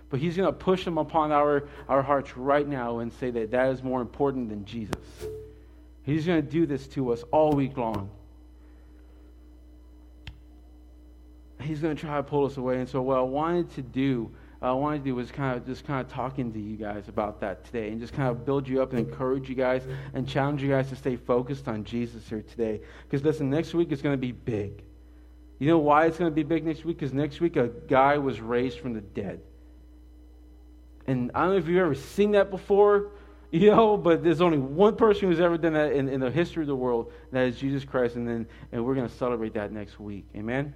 But 0.10 0.19
he's 0.19 0.38
going 0.38 0.48
to 0.48 0.58
push 0.58 0.86
them 0.86 0.98
upon 0.98 1.31
our, 1.31 1.68
our 1.90 2.02
hearts 2.02 2.38
right 2.38 2.68
now 2.68 3.00
and 3.00 3.12
say 3.12 3.30
that 3.31 3.52
that 3.52 3.72
is 3.72 3.84
more 3.84 4.02
important 4.02 4.50
than 4.50 4.64
Jesus. 4.64 4.96
He's 6.04 6.25
going 6.25 6.42
to 6.42 6.50
do 6.50 6.66
this 6.66 6.88
to 6.90 7.12
us 7.12 7.24
all 7.31 7.52
week 7.52 7.75
long. 7.75 8.10
He's 11.60 11.81
going 11.81 11.96
to 11.96 12.02
try 12.02 12.16
to 12.16 12.24
pull 12.24 12.46
us 12.46 12.56
away. 12.56 12.80
And 12.80 12.88
so, 12.88 13.02
what 13.02 13.18
I 13.18 13.22
wanted 13.22 13.74
to 13.74 13.81
do, 13.81 14.31
I 14.62 14.72
wanted 14.72 15.00
to 15.00 15.04
do 15.06 15.16
was 15.16 15.31
kind 15.31 15.58
of 15.58 15.66
just 15.66 15.86
kind 15.86 16.06
of 16.06 16.10
talking 16.10 16.54
to 16.54 16.60
you 16.60 16.78
guys 16.78 17.10
about 17.10 17.42
that 17.42 17.66
today, 17.66 17.90
and 17.90 18.00
just 18.00 18.14
kind 18.14 18.30
of 18.30 18.46
build 18.46 18.69
you 18.69 18.81
up 18.81 18.92
and 18.94 19.00
encourage 19.00 19.50
you 19.50 19.56
guys 19.56 19.81
and 20.14 20.25
challenge 20.25 20.62
you 20.62 20.69
guys 20.69 20.88
to 20.90 20.96
stay 20.96 21.18
focused 21.18 21.68
on 21.68 21.84
Jesus 21.84 22.30
here 22.30 22.44
today. 22.44 22.80
Because 23.04 23.25
listen, 23.25 23.50
next 23.50 23.74
week 23.74 23.92
is 23.92 24.02
going 24.02 24.14
to 24.14 24.22
be 24.22 24.31
big. 24.31 24.84
You 25.59 25.68
know 25.68 25.80
why 25.80 26.06
it's 26.06 26.18
going 26.18 26.30
to 26.30 26.36
be 26.36 26.44
big 26.44 26.65
next 26.65 26.86
week? 26.86 26.98
Because 26.98 27.13
next 27.13 27.42
week 27.42 27.56
a 27.56 27.68
guy 27.68 28.18
was 28.18 28.39
raised 28.39 28.80
from 28.80 28.94
the 28.94 29.01
dead. 29.01 29.42
And 31.07 31.31
I 31.33 31.44
don't 31.44 31.51
know 31.51 31.57
if 31.57 31.68
you've 31.68 31.77
ever 31.77 31.95
seen 31.95 32.31
that 32.31 32.51
before, 32.51 33.12
you 33.51 33.71
know, 33.71 33.98
but 33.98 34.24
there's 34.24 34.42
only 34.42 34.57
one 34.57 34.95
person 34.95 35.30
who's 35.30 35.39
ever 35.39 35.57
done 35.57 35.74
that 35.74 35.94
in, 35.94 36.09
in 36.09 36.19
the 36.19 36.30
history 36.30 36.63
of 36.63 36.68
the 36.68 36.75
world, 36.75 37.12
that 37.31 37.48
is 37.48 37.57
Jesus 37.57 37.86
Christ. 37.86 38.15
And 38.15 38.27
then 38.27 38.48
and 38.71 38.86
we're 38.86 38.94
going 38.94 39.07
to 39.07 39.15
celebrate 39.15 39.54
that 39.54 39.71
next 39.71 40.00
week. 40.00 40.25
Amen? 40.36 40.75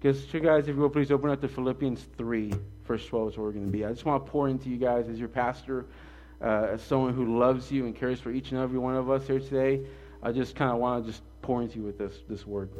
Because, 0.00 0.32
you 0.32 0.40
guys, 0.40 0.68
if 0.68 0.76
you 0.76 0.82
will, 0.82 0.90
please 0.90 1.10
open 1.10 1.30
up 1.30 1.40
to 1.40 1.48
Philippians 1.48 2.06
3, 2.16 2.52
verse 2.86 3.06
12 3.06 3.32
is 3.32 3.36
where 3.38 3.46
we're 3.46 3.52
going 3.52 3.66
to 3.66 3.72
be. 3.72 3.84
I 3.84 3.90
just 3.90 4.04
want 4.04 4.24
to 4.24 4.30
pour 4.30 4.48
into 4.48 4.68
you 4.68 4.76
guys 4.76 5.08
as 5.08 5.18
your 5.18 5.28
pastor, 5.28 5.86
uh, 6.42 6.68
as 6.72 6.82
someone 6.82 7.14
who 7.14 7.38
loves 7.38 7.72
you 7.72 7.86
and 7.86 7.96
cares 7.96 8.20
for 8.20 8.30
each 8.30 8.52
and 8.52 8.60
every 8.60 8.78
one 8.78 8.94
of 8.94 9.10
us 9.10 9.26
here 9.26 9.40
today. 9.40 9.80
I 10.22 10.30
just 10.32 10.54
kind 10.56 10.70
of 10.70 10.78
want 10.78 11.04
to 11.04 11.10
just 11.10 11.22
pour 11.42 11.62
into 11.62 11.78
you 11.78 11.84
with 11.84 11.98
this, 11.98 12.14
this 12.28 12.46
word. 12.46 12.70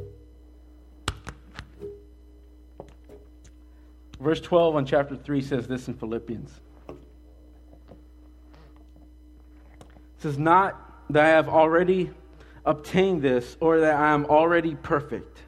Verse 4.19 4.39
12 4.39 4.75
on 4.75 4.85
chapter 4.85 5.15
3 5.15 5.41
says 5.41 5.67
this 5.67 5.87
in 5.87 5.93
Philippians. 5.93 6.51
It 6.89 6.95
says, 10.19 10.37
Not 10.37 10.81
that 11.09 11.25
I 11.25 11.29
have 11.29 11.49
already 11.49 12.11
obtained 12.65 13.21
this 13.21 13.57
or 13.59 13.81
that 13.81 13.95
I 13.95 14.13
am 14.13 14.25
already 14.25 14.75
perfect, 14.75 15.39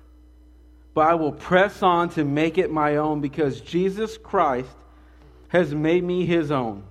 but 0.93 1.07
I 1.07 1.15
will 1.15 1.31
press 1.31 1.81
on 1.81 2.09
to 2.11 2.25
make 2.25 2.57
it 2.57 2.71
my 2.71 2.97
own 2.97 3.21
because 3.21 3.61
Jesus 3.61 4.17
Christ 4.17 4.75
has 5.49 5.73
made 5.73 6.03
me 6.03 6.25
his 6.25 6.51
own. 6.51 6.83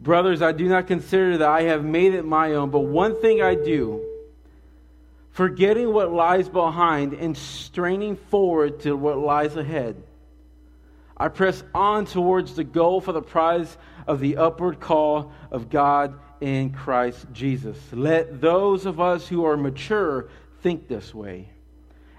Brothers, 0.00 0.40
I 0.40 0.52
do 0.52 0.66
not 0.66 0.86
consider 0.86 1.36
that 1.38 1.48
I 1.48 1.62
have 1.62 1.84
made 1.84 2.14
it 2.14 2.24
my 2.24 2.54
own, 2.54 2.70
but 2.70 2.80
one 2.80 3.20
thing 3.20 3.42
I 3.42 3.54
do, 3.54 4.02
forgetting 5.30 5.92
what 5.92 6.10
lies 6.10 6.48
behind 6.48 7.12
and 7.12 7.36
straining 7.36 8.16
forward 8.16 8.80
to 8.80 8.96
what 8.96 9.18
lies 9.18 9.56
ahead. 9.56 10.02
I 11.20 11.28
press 11.28 11.62
on 11.74 12.06
towards 12.06 12.56
the 12.56 12.64
goal 12.64 13.02
for 13.02 13.12
the 13.12 13.20
prize 13.20 13.76
of 14.06 14.20
the 14.20 14.38
upward 14.38 14.80
call 14.80 15.32
of 15.50 15.68
God 15.68 16.18
in 16.40 16.70
Christ 16.70 17.26
Jesus. 17.30 17.76
Let 17.92 18.40
those 18.40 18.86
of 18.86 19.00
us 19.00 19.28
who 19.28 19.44
are 19.44 19.58
mature 19.58 20.30
think 20.62 20.88
this 20.88 21.14
way. 21.14 21.50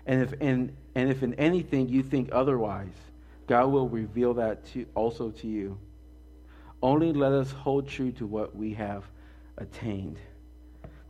And 0.05 0.21
if 0.21 0.33
in, 0.33 0.77
and 0.93 1.09
if 1.09 1.23
in 1.23 1.33
anything 1.33 1.89
you 1.89 2.03
think 2.03 2.29
otherwise, 2.31 2.93
God 3.47 3.71
will 3.71 3.89
reveal 3.89 4.35
that 4.35 4.67
to, 4.73 4.85
also 4.93 5.31
to 5.31 5.47
you. 5.47 5.79
Only 6.83 7.11
let 7.11 7.31
us 7.31 7.51
hold 7.51 7.87
true 7.87 8.11
to 8.13 8.27
what 8.27 8.55
we 8.55 8.75
have 8.75 9.03
attained 9.57 10.19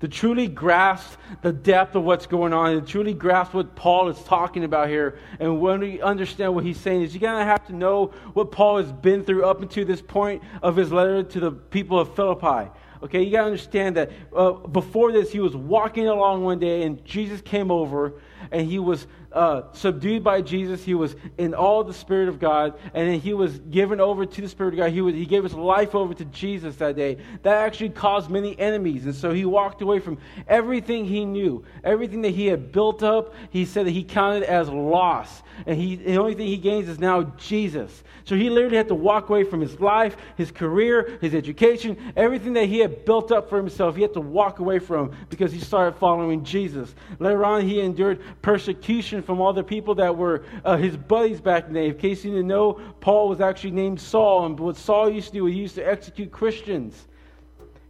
to 0.02 0.08
truly 0.08 0.48
grasp 0.48 1.18
the 1.42 1.54
depth 1.54 1.96
of 1.96 2.04
what's 2.04 2.26
going 2.26 2.54
on, 2.54 2.72
and 2.72 2.88
truly 2.88 3.14
grasp 3.14 3.54
what 3.54 3.76
Paul 3.76 4.10
is 4.10 4.20
talking 4.24 4.64
about 4.64 4.90
here, 4.90 5.18
and 5.40 5.62
when 5.62 5.80
we 5.80 6.02
understand 6.02 6.54
what 6.54 6.66
he's 6.66 6.80
saying, 6.80 7.04
is 7.04 7.14
you're 7.14 7.22
going 7.22 7.40
to 7.40 7.46
have 7.46 7.66
to 7.68 7.76
know 7.76 8.08
what 8.34 8.52
Paul 8.52 8.78
has 8.78 8.92
been 8.92 9.24
through 9.24 9.46
up 9.46 9.62
until 9.62 9.86
this 9.86 10.02
point 10.02 10.42
of 10.62 10.76
his 10.76 10.92
letter 10.92 11.24
to 11.24 11.40
the 11.40 11.52
people 11.52 12.00
of 12.00 12.16
Philippi. 12.16 12.70
Okay, 13.04 13.24
you 13.24 13.32
got 13.32 13.40
to 13.40 13.46
understand 13.46 13.98
that 13.98 14.12
uh, 14.36 14.52
before 14.52 15.12
this, 15.12 15.32
he 15.32 15.40
was 15.40 15.56
walking 15.56 16.08
along 16.08 16.44
one 16.44 16.60
day, 16.60 16.84
and 16.84 17.04
Jesus 17.06 17.42
came 17.42 17.72
over, 17.72 18.14
and 18.52 18.68
he 18.68 18.78
was 18.78 19.08
uh, 19.34 19.64
subdued 19.74 20.24
by 20.24 20.42
Jesus. 20.42 20.84
He 20.84 20.94
was 20.94 21.16
in 21.38 21.54
all 21.54 21.84
the 21.84 21.94
Spirit 21.94 22.30
of 22.30 22.40
God, 22.40 22.78
and 22.94 23.08
then 23.08 23.20
he 23.20 23.34
was 23.34 23.60
given 23.60 24.00
over 24.00 24.26
to 24.26 24.42
the 24.42 24.50
Spirit 24.50 24.74
of 24.74 24.78
God. 24.78 24.92
He, 24.92 25.02
was, 25.02 25.14
he 25.14 25.26
gave 25.26 25.44
his 25.44 25.54
life 25.54 25.96
over 25.96 26.14
to 26.14 26.26
Jesus 26.26 26.76
that 26.78 26.96
day. 26.96 27.18
That 27.44 27.58
actually 27.58 27.90
caused 27.90 28.30
many 28.30 28.58
enemies, 28.60 29.06
and 29.06 29.16
so 29.16 29.32
he 29.32 29.46
walked 29.46 29.82
away 29.82 30.00
from 30.00 30.18
everything 30.48 31.06
he 31.06 31.26
knew, 31.26 31.64
everything 31.84 32.22
that 32.24 32.32
he 32.32 32.48
had 32.48 32.72
built 32.72 33.04
up. 33.04 33.34
He 33.50 33.66
said 33.66 33.86
that 33.86 33.92
he 33.92 34.04
counted 34.04 34.44
as 34.44 34.70
loss, 34.70 35.44
and 35.66 35.80
he, 35.80 35.96
the 35.96 36.18
only 36.18 36.36
thing 36.36 36.48
he 36.48 36.58
gains 36.58 36.90
is 36.90 37.00
now 37.00 37.24
Jesus. 37.38 38.04
So 38.26 38.36
he 38.36 38.50
literally 38.50 38.78
had 38.78 38.88
to 38.90 38.96
walk 38.96 39.30
away 39.30 39.44
from 39.44 39.62
his 39.62 39.80
life, 39.80 40.16
his 40.38 40.52
career, 40.52 41.18
his 41.22 41.34
education, 41.34 42.14
everything 42.16 42.54
that 42.54 42.66
he 42.66 42.80
had 42.80 43.04
built 43.06 43.32
up 43.32 43.50
for 43.50 43.58
himself. 43.58 43.96
He 43.96 44.02
had 44.04 44.14
to 44.14 44.22
walk 44.22 44.60
away 44.60 44.80
from 44.80 45.12
because 45.30 45.52
he 45.52 45.60
started 45.60 45.98
following 45.98 46.44
Jesus. 46.44 46.94
Later 47.20 47.44
on, 47.44 47.68
he 47.68 47.80
endured 47.82 48.22
persecution 48.42 49.21
from 49.22 49.42
all 49.42 49.54
the 49.54 49.64
people 49.64 49.96
that 49.96 50.16
were 50.16 50.44
uh, 50.66 50.78
his 50.78 50.98
buddies 50.98 51.42
back 51.42 51.68
in 51.68 51.74
the 51.74 51.80
day. 51.80 51.88
In 51.90 51.98
case 51.98 52.24
you 52.24 52.32
didn't 52.32 52.48
know, 52.48 52.80
Paul 53.00 53.30
was 53.30 53.42
actually 53.42 53.72
named 53.72 54.00
Saul, 54.00 54.46
and 54.46 54.60
what 54.60 54.78
Saul 54.78 55.10
used 55.10 55.28
to 55.28 55.34
do, 55.34 55.46
he 55.46 55.58
used 55.58 55.76
to 55.76 55.84
execute 55.84 56.32
Christians. 56.32 57.08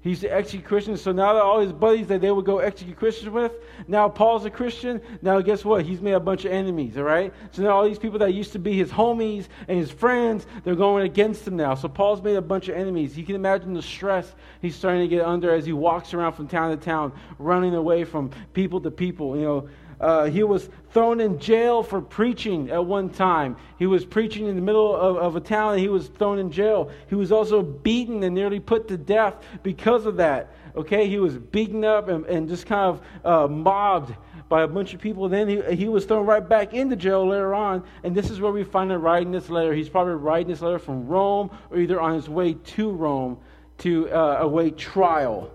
He 0.01 0.09
used 0.09 0.23
to 0.23 0.33
execute 0.33 0.65
Christians. 0.65 0.99
So 0.99 1.11
now 1.11 1.33
that 1.33 1.43
all 1.43 1.59
his 1.59 1.71
buddies 1.71 2.07
that 2.07 2.21
they 2.21 2.31
would 2.31 2.45
go 2.45 2.57
execute 2.57 2.97
Christians 2.97 3.29
with, 3.29 3.51
now 3.87 4.09
Paul's 4.09 4.45
a 4.45 4.49
Christian. 4.49 4.99
Now 5.21 5.39
guess 5.41 5.63
what? 5.63 5.85
He's 5.85 6.01
made 6.01 6.13
a 6.13 6.19
bunch 6.19 6.43
of 6.43 6.51
enemies, 6.51 6.97
all 6.97 7.03
right? 7.03 7.31
So 7.51 7.61
now 7.61 7.69
all 7.77 7.85
these 7.85 7.99
people 7.99 8.17
that 8.19 8.33
used 8.33 8.51
to 8.53 8.59
be 8.59 8.75
his 8.75 8.89
homies 8.89 9.45
and 9.67 9.77
his 9.77 9.91
friends, 9.91 10.47
they're 10.63 10.75
going 10.75 11.05
against 11.05 11.47
him 11.47 11.55
now. 11.55 11.75
So 11.75 11.87
Paul's 11.87 12.21
made 12.23 12.35
a 12.35 12.41
bunch 12.41 12.67
of 12.67 12.75
enemies. 12.75 13.15
You 13.15 13.23
can 13.23 13.35
imagine 13.35 13.75
the 13.75 13.81
stress 13.81 14.33
he's 14.59 14.75
starting 14.75 15.01
to 15.01 15.07
get 15.07 15.23
under 15.23 15.53
as 15.53 15.67
he 15.67 15.73
walks 15.73 16.15
around 16.15 16.33
from 16.33 16.47
town 16.47 16.71
to 16.71 16.83
town, 16.83 17.13
running 17.37 17.75
away 17.75 18.03
from 18.03 18.31
people 18.53 18.81
to 18.81 18.89
people, 18.89 19.37
you 19.37 19.43
know. 19.43 19.69
Uh, 20.01 20.25
he 20.25 20.41
was 20.43 20.67
thrown 20.93 21.21
in 21.21 21.37
jail 21.37 21.83
for 21.83 22.01
preaching 22.01 22.71
at 22.71 22.83
one 22.83 23.07
time. 23.07 23.55
He 23.77 23.85
was 23.85 24.03
preaching 24.03 24.47
in 24.47 24.55
the 24.55 24.61
middle 24.61 24.95
of, 24.95 25.15
of, 25.17 25.35
a 25.35 25.39
town 25.39 25.73
and 25.73 25.79
he 25.79 25.89
was 25.89 26.07
thrown 26.07 26.39
in 26.39 26.51
jail. 26.51 26.89
He 27.07 27.13
was 27.13 27.31
also 27.31 27.61
beaten 27.61 28.23
and 28.23 28.33
nearly 28.33 28.59
put 28.59 28.87
to 28.87 28.97
death 28.97 29.35
because 29.61 30.07
of 30.07 30.17
that. 30.17 30.51
Okay, 30.75 31.07
he 31.07 31.19
was 31.19 31.37
beaten 31.37 31.85
up 31.85 32.07
and, 32.07 32.25
and 32.25 32.49
just 32.49 32.65
kind 32.65 32.97
of 32.97 33.01
uh, 33.23 33.47
mobbed 33.47 34.15
by 34.49 34.63
a 34.63 34.67
bunch 34.67 34.95
of 34.95 34.99
people. 34.99 35.29
Then 35.29 35.47
he, 35.47 35.75
he 35.75 35.87
was 35.87 36.05
thrown 36.05 36.25
right 36.25 36.47
back 36.47 36.73
into 36.73 36.95
jail 36.95 37.27
later 37.27 37.53
on. 37.53 37.83
And 38.03 38.15
this 38.15 38.31
is 38.31 38.41
where 38.41 38.51
we 38.51 38.63
find 38.63 38.91
him 38.91 39.01
writing 39.01 39.31
this 39.31 39.49
letter. 39.49 39.71
He's 39.71 39.89
probably 39.89 40.15
writing 40.15 40.47
this 40.47 40.61
letter 40.61 40.79
from 40.79 41.07
Rome 41.07 41.51
or 41.69 41.77
either 41.77 42.01
on 42.01 42.15
his 42.15 42.27
way 42.27 42.55
to 42.55 42.89
Rome 42.89 43.37
to 43.79 44.09
uh, 44.09 44.39
await 44.41 44.77
trial. 44.77 45.51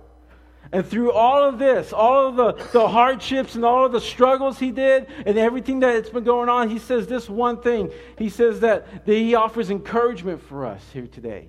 And 0.77 0.87
through 0.87 1.11
all 1.13 1.43
of 1.43 1.59
this, 1.59 1.95
all 1.95 2.29
of 2.29 2.37
the, 2.37 2.53
the 2.75 2.87
hardships 2.87 3.55
and 3.55 3.65
all 3.65 3.87
of 3.87 3.93
the 3.93 4.01
struggles 4.01 4.59
he 4.59 4.73
did 4.73 5.07
and 5.25 5.39
everything 5.39 5.81
that's 5.81 6.11
been 6.11 6.23
going 6.23 6.51
on, 6.51 6.69
he 6.69 6.79
says 6.79 7.07
this 7.07 7.31
one 7.31 7.63
thing. 7.63 7.91
He 8.19 8.29
says 8.29 8.61
that, 8.61 9.07
that 9.07 9.15
he 9.15 9.35
offers 9.35 9.71
encouragement 9.71 10.43
for 10.43 10.67
us 10.67 10.85
here 10.93 11.07
today. 11.07 11.49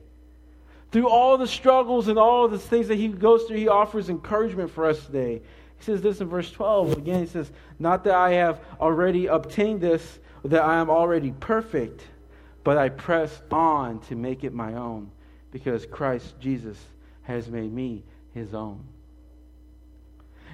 Through 0.94 1.10
all 1.10 1.38
the 1.38 1.46
struggles 1.46 2.08
and 2.08 2.18
all 2.18 2.48
the 2.48 2.58
things 2.58 2.88
that 2.88 2.96
he 2.96 3.10
goes 3.10 3.44
through, 3.44 3.58
he 3.58 3.68
offers 3.68 4.08
encouragement 4.08 4.72
for 4.72 4.86
us 4.86 5.06
today. 5.06 5.42
He 5.78 5.84
says 5.84 6.02
this 6.02 6.22
in 6.22 6.30
verse 6.30 6.50
12. 6.50 6.94
Again, 6.94 7.20
he 7.20 7.28
says, 7.28 7.52
Not 7.80 8.06
that 8.06 8.16
I 8.16 8.32
have 8.32 8.62
already 8.80 9.26
obtained 9.26 9.82
this, 9.82 10.20
that 10.46 10.64
I 10.64 10.80
am 10.80 10.90
already 10.90 11.34
perfect, 11.42 12.02
but 12.64 12.78
I 12.78 12.88
press 12.88 13.42
on 13.52 14.00
to 14.04 14.16
make 14.16 14.46
it 14.46 14.54
my 14.54 14.76
own, 14.76 15.12
because 15.52 15.86
Christ 15.86 16.40
Jesus 16.40 16.78
has 17.24 17.50
made 17.50 17.74
me 17.74 18.06
his 18.34 18.54
own. 18.54 18.86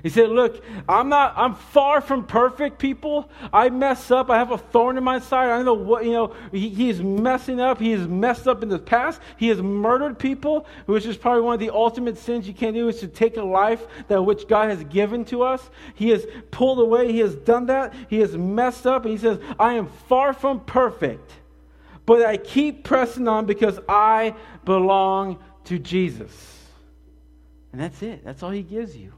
He 0.04 0.10
said, 0.10 0.30
Look, 0.30 0.62
I'm 0.88 1.08
not, 1.08 1.34
I'm 1.38 1.56
far 1.56 2.02
from 2.02 2.26
perfect, 2.26 2.78
people. 2.78 3.30
I 3.54 3.70
mess 3.70 4.12
up. 4.12 4.30
I 4.30 4.38
have 4.38 4.52
a 4.52 4.58
thorn 4.58 4.98
in 4.98 5.04
my 5.04 5.20
side. 5.20 5.50
I 5.50 5.64
know 5.64 5.74
what, 5.74 6.04
you 6.04 6.12
know, 6.12 6.36
he, 6.52 6.68
he 6.68 6.90
is 6.90 7.02
messing 7.02 7.62
up. 7.62 7.80
He 7.80 7.92
has 7.92 8.06
messed 8.06 8.46
up 8.46 8.64
in 8.64 8.70
the 8.70 8.78
past. 8.78 9.22
He 9.38 9.48
has 9.48 9.62
murdered 9.62 10.20
people, 10.20 10.68
which 10.88 11.06
is 11.06 11.16
probably 11.16 11.42
one 11.42 11.54
of 11.54 11.62
the 11.62 11.70
ultimate 11.70 12.18
sins 12.18 12.46
you 12.46 12.54
can 12.54 12.74
do 12.74 12.90
is 12.90 13.00
to 13.00 13.08
take 13.08 13.38
a 13.38 13.44
life 13.44 13.88
that 14.10 14.22
which 14.22 14.46
God 14.46 14.70
has 14.70 14.84
given 14.84 15.24
to 15.26 15.42
us. 15.42 15.70
He 15.96 16.10
has 16.10 16.28
pulled 16.52 16.80
away. 16.80 17.10
He 17.10 17.20
has 17.20 17.36
done 17.36 17.68
that. 17.68 17.94
He 18.10 18.20
has 18.20 18.36
messed 18.36 18.86
up. 18.86 19.06
And 19.06 19.12
he 19.14 19.18
says, 19.18 19.40
I 19.58 19.76
am 19.76 19.88
far 19.88 20.34
from 20.34 20.60
perfect, 20.66 21.32
but 22.06 22.26
I 22.26 22.36
keep 22.36 22.84
pressing 22.84 23.30
on 23.30 23.46
because 23.46 23.80
I 23.88 24.36
belong 24.66 25.40
to 25.64 25.80
Jesus. 25.80 26.60
And 27.72 27.80
that's 27.80 28.04
it. 28.04 28.26
That's 28.26 28.44
all 28.44 28.52
he 28.52 28.64
gives 28.64 28.98
you. 28.98 29.14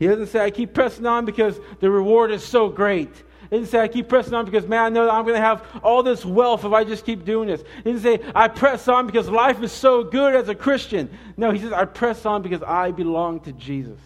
He 0.00 0.06
doesn't 0.06 0.28
say, 0.28 0.40
I 0.40 0.50
keep 0.50 0.72
pressing 0.72 1.04
on 1.04 1.26
because 1.26 1.60
the 1.78 1.90
reward 1.90 2.32
is 2.32 2.42
so 2.42 2.70
great. 2.70 3.10
He 3.50 3.56
doesn't 3.56 3.70
say, 3.70 3.80
I 3.80 3.86
keep 3.86 4.08
pressing 4.08 4.32
on 4.32 4.46
because, 4.46 4.66
man, 4.66 4.82
I 4.82 4.88
know 4.88 5.10
I'm 5.10 5.24
going 5.24 5.36
to 5.36 5.42
have 5.42 5.62
all 5.82 6.02
this 6.02 6.24
wealth 6.24 6.64
if 6.64 6.72
I 6.72 6.84
just 6.84 7.04
keep 7.04 7.26
doing 7.26 7.48
this. 7.48 7.62
He 7.84 7.92
doesn't 7.92 8.02
say, 8.02 8.32
I 8.34 8.48
press 8.48 8.88
on 8.88 9.06
because 9.06 9.28
life 9.28 9.62
is 9.62 9.72
so 9.72 10.02
good 10.02 10.34
as 10.34 10.48
a 10.48 10.54
Christian. 10.54 11.10
No, 11.36 11.50
he 11.50 11.58
says, 11.58 11.72
I 11.72 11.84
press 11.84 12.24
on 12.24 12.40
because 12.40 12.62
I 12.62 12.92
belong 12.92 13.40
to 13.40 13.52
Jesus. 13.52 13.98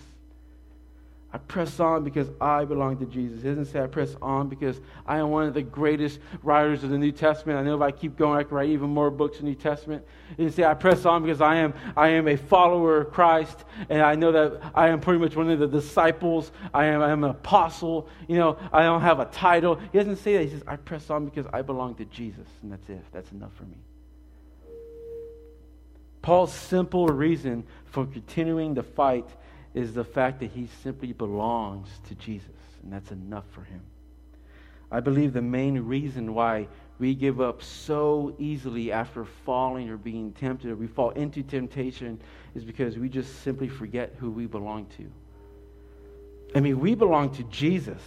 I 1.35 1.38
press 1.38 1.81
on 1.81 2.05
because 2.05 2.29
I 2.41 2.64
belong 2.64 2.97
to 2.99 3.07
Jesus. 3.07 3.43
He 3.43 3.49
doesn't 3.49 3.64
say 3.64 3.81
I 3.81 3.88
press 3.88 4.14
on 4.23 4.49
because 4.49 4.81
I 5.05 5.19
am 5.19 5.31
one 5.31 5.49
of 5.49 5.55
the 5.55 5.62
greatest 5.62 6.21
writers 6.45 6.85
of 6.85 6.91
the 6.91 6.97
New 6.97 7.11
Testament. 7.11 7.59
I 7.59 7.64
know 7.64 7.75
if 7.75 7.83
I 7.83 7.91
keep 7.91 8.17
going, 8.17 8.38
I 8.38 8.45
can 8.45 8.57
write 8.57 8.71
even 8.71 8.91
more 8.91 9.11
books 9.11 9.41
in 9.41 9.47
the 9.47 9.50
New 9.50 9.57
Testament. 9.57 10.05
He 10.37 10.45
doesn't 10.45 10.55
say 10.55 10.62
I 10.62 10.75
press 10.75 11.05
on 11.05 11.23
because 11.23 11.41
I 11.41 11.57
am, 11.57 11.75
I 11.97 12.11
am 12.11 12.29
a 12.29 12.37
follower 12.37 12.99
of 12.99 13.12
Christ 13.12 13.64
and 13.88 14.00
I 14.00 14.14
know 14.14 14.31
that 14.31 14.61
I 14.76 14.91
am 14.91 15.00
pretty 15.00 15.19
much 15.19 15.35
one 15.35 15.50
of 15.50 15.59
the 15.59 15.67
disciples. 15.67 16.53
I 16.73 16.85
am, 16.85 17.03
I 17.03 17.11
am 17.11 17.25
an 17.25 17.31
apostle. 17.31 18.09
You 18.29 18.38
know, 18.38 18.57
I 18.73 18.85
don't 18.85 19.03
have 19.03 19.19
a 19.19 19.25
title. 19.26 19.81
He 19.91 19.99
doesn't 19.99 20.19
say 20.19 20.37
that. 20.37 20.45
He 20.45 20.50
says, 20.50 20.62
I 20.69 20.76
press 20.76 21.11
on 21.11 21.25
because 21.25 21.47
I 21.53 21.62
belong 21.62 21.97
to 21.97 22.05
Jesus. 22.05 22.47
And 22.62 22.71
that's 22.71 22.88
it. 22.88 23.03
That's 23.11 23.33
enough 23.33 23.53
for 23.55 23.64
me. 23.64 23.79
Paul's 26.23 26.55
simple 26.55 27.09
reason 27.09 27.64
for 27.87 28.07
continuing 28.07 28.75
the 28.75 28.85
fight 28.85 29.26
is 29.75 29.93
the 29.93 30.04
fact 30.04 30.40
that 30.40 30.50
he 30.52 30.69
simply 30.83 31.12
belongs 31.12 31.88
to 32.09 32.14
Jesus, 32.14 32.49
and 32.83 32.93
that's 32.93 33.11
enough 33.11 33.45
for 33.50 33.62
him. 33.62 33.83
I 34.90 35.00
believe 35.00 35.33
the 35.33 35.43
main 35.43 35.81
reason 35.81 36.33
why 36.35 36.69
we 37.00 37.14
give 37.14 37.40
up 37.40 37.62
so 37.62 38.37
easily 38.38 38.93
after 38.93 39.25
falling 39.25 39.90
or 39.90 39.97
being 39.97 40.33
tempted, 40.33 40.71
or 40.71 40.76
we 40.76 40.87
fall 40.87 41.11
into 41.11 41.43
temptation, 41.43 42.21
is 42.54 42.64
because 42.64 42.97
we 42.97 43.09
just 43.09 43.43
simply 43.43 43.69
forget 43.69 44.14
who 44.19 44.31
we 44.31 44.47
belong 44.47 44.87
to. 44.97 45.11
I 46.54 46.61
mean, 46.61 46.78
we 46.78 46.95
belong 46.95 47.31
to 47.35 47.43
Jesus. 47.45 48.00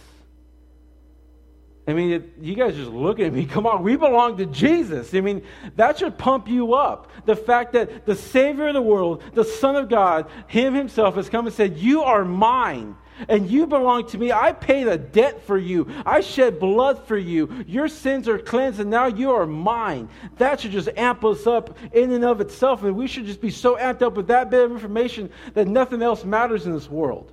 I 1.88 1.94
mean, 1.94 2.30
you 2.38 2.54
guys 2.54 2.76
just 2.76 2.90
look 2.90 3.18
at 3.18 3.32
me. 3.32 3.46
Come 3.46 3.66
on, 3.66 3.82
we 3.82 3.96
belong 3.96 4.36
to 4.36 4.46
Jesus. 4.46 5.14
I 5.14 5.22
mean, 5.22 5.42
that 5.76 5.98
should 5.98 6.18
pump 6.18 6.46
you 6.46 6.74
up. 6.74 7.10
The 7.24 7.34
fact 7.34 7.72
that 7.72 8.04
the 8.04 8.14
Savior 8.14 8.68
of 8.68 8.74
the 8.74 8.82
world, 8.82 9.22
the 9.32 9.44
Son 9.44 9.74
of 9.74 9.88
God, 9.88 10.30
Him 10.48 10.74
Himself 10.74 11.14
has 11.14 11.30
come 11.30 11.46
and 11.46 11.54
said, 11.54 11.78
You 11.78 12.02
are 12.02 12.26
mine 12.26 12.94
and 13.26 13.50
you 13.50 13.66
belong 13.66 14.06
to 14.08 14.18
me. 14.18 14.30
I 14.30 14.52
paid 14.52 14.86
a 14.86 14.98
debt 14.98 15.42
for 15.44 15.58
you. 15.58 15.88
I 16.04 16.20
shed 16.20 16.60
blood 16.60 17.06
for 17.06 17.16
you. 17.16 17.64
Your 17.66 17.88
sins 17.88 18.28
are 18.28 18.38
cleansed, 18.38 18.80
and 18.80 18.90
now 18.90 19.06
you 19.06 19.32
are 19.32 19.46
mine. 19.46 20.08
That 20.36 20.60
should 20.60 20.70
just 20.72 20.90
amp 20.96 21.24
us 21.24 21.46
up 21.46 21.76
in 21.92 22.12
and 22.12 22.24
of 22.24 22.40
itself, 22.40 22.84
and 22.84 22.94
we 22.94 23.06
should 23.06 23.26
just 23.26 23.40
be 23.40 23.50
so 23.50 23.76
amped 23.76 24.02
up 24.02 24.14
with 24.14 24.28
that 24.28 24.50
bit 24.50 24.64
of 24.64 24.70
information 24.70 25.30
that 25.54 25.66
nothing 25.66 26.02
else 26.02 26.24
matters 26.24 26.66
in 26.66 26.72
this 26.72 26.88
world. 26.88 27.32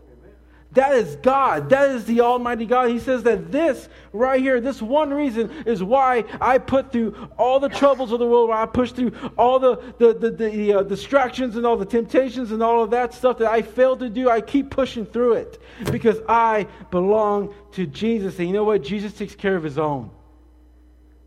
That 0.75 0.93
is 0.93 1.15
God. 1.17 1.69
That 1.69 1.89
is 1.89 2.05
the 2.05 2.21
Almighty 2.21 2.65
God. 2.65 2.89
He 2.89 2.99
says 2.99 3.23
that 3.23 3.51
this 3.51 3.87
right 4.11 4.41
here, 4.41 4.59
this 4.59 4.81
one 4.81 5.13
reason 5.13 5.49
is 5.65 5.81
why 5.81 6.25
I 6.41 6.57
put 6.57 6.91
through 6.91 7.15
all 7.37 7.59
the 7.59 7.69
troubles 7.69 8.11
of 8.11 8.19
the 8.19 8.27
world, 8.27 8.49
why 8.49 8.61
I 8.61 8.65
push 8.65 8.91
through 8.91 9.13
all 9.37 9.57
the, 9.57 9.77
the, 9.97 10.13
the, 10.13 10.31
the 10.31 10.73
uh, 10.73 10.83
distractions 10.83 11.55
and 11.55 11.65
all 11.65 11.77
the 11.77 11.85
temptations 11.85 12.51
and 12.51 12.61
all 12.61 12.83
of 12.83 12.91
that 12.91 13.13
stuff 13.13 13.37
that 13.37 13.49
I 13.49 13.61
failed 13.61 13.99
to 13.99 14.09
do. 14.09 14.29
I 14.29 14.41
keep 14.41 14.69
pushing 14.69 15.05
through 15.05 15.33
it 15.33 15.61
because 15.91 16.19
I 16.27 16.67
belong 16.91 17.53
to 17.71 17.87
Jesus. 17.87 18.37
And 18.39 18.49
you 18.49 18.53
know 18.53 18.65
what? 18.65 18.83
Jesus 18.83 19.13
takes 19.13 19.33
care 19.33 19.55
of 19.55 19.63
his 19.63 19.77
own. 19.77 20.11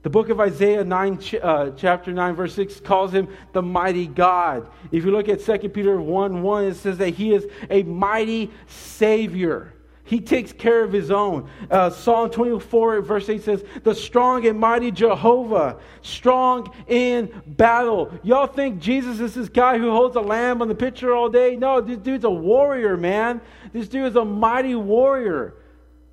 The 0.08 0.12
book 0.12 0.30
of 0.30 0.40
Isaiah 0.40 0.84
9, 0.84 1.20
uh, 1.42 1.70
chapter 1.76 2.14
9, 2.14 2.34
verse 2.34 2.54
6 2.54 2.80
calls 2.80 3.12
him 3.12 3.28
the 3.52 3.60
mighty 3.60 4.06
God. 4.06 4.66
If 4.90 5.04
you 5.04 5.10
look 5.10 5.28
at 5.28 5.44
2 5.44 5.68
Peter 5.68 6.00
1 6.00 6.42
1, 6.42 6.64
it 6.64 6.76
says 6.76 6.96
that 6.96 7.10
he 7.10 7.34
is 7.34 7.46
a 7.68 7.82
mighty 7.82 8.50
Savior. 8.68 9.74
He 10.04 10.20
takes 10.22 10.50
care 10.50 10.82
of 10.82 10.94
his 10.94 11.10
own. 11.10 11.50
Uh, 11.70 11.90
Psalm 11.90 12.30
24, 12.30 13.02
verse 13.02 13.28
8 13.28 13.42
says, 13.42 13.64
The 13.82 13.94
strong 13.94 14.46
and 14.46 14.58
mighty 14.58 14.90
Jehovah, 14.90 15.76
strong 16.00 16.74
in 16.86 17.30
battle. 17.46 18.10
Y'all 18.22 18.46
think 18.46 18.80
Jesus 18.80 19.20
is 19.20 19.34
this 19.34 19.50
guy 19.50 19.76
who 19.76 19.90
holds 19.90 20.16
a 20.16 20.22
lamb 20.22 20.62
on 20.62 20.68
the 20.68 20.74
picture 20.74 21.14
all 21.14 21.28
day? 21.28 21.54
No, 21.54 21.82
this 21.82 21.98
dude's 21.98 22.24
a 22.24 22.30
warrior, 22.30 22.96
man. 22.96 23.42
This 23.74 23.88
dude 23.88 24.06
is 24.06 24.16
a 24.16 24.24
mighty 24.24 24.74
warrior. 24.74 25.52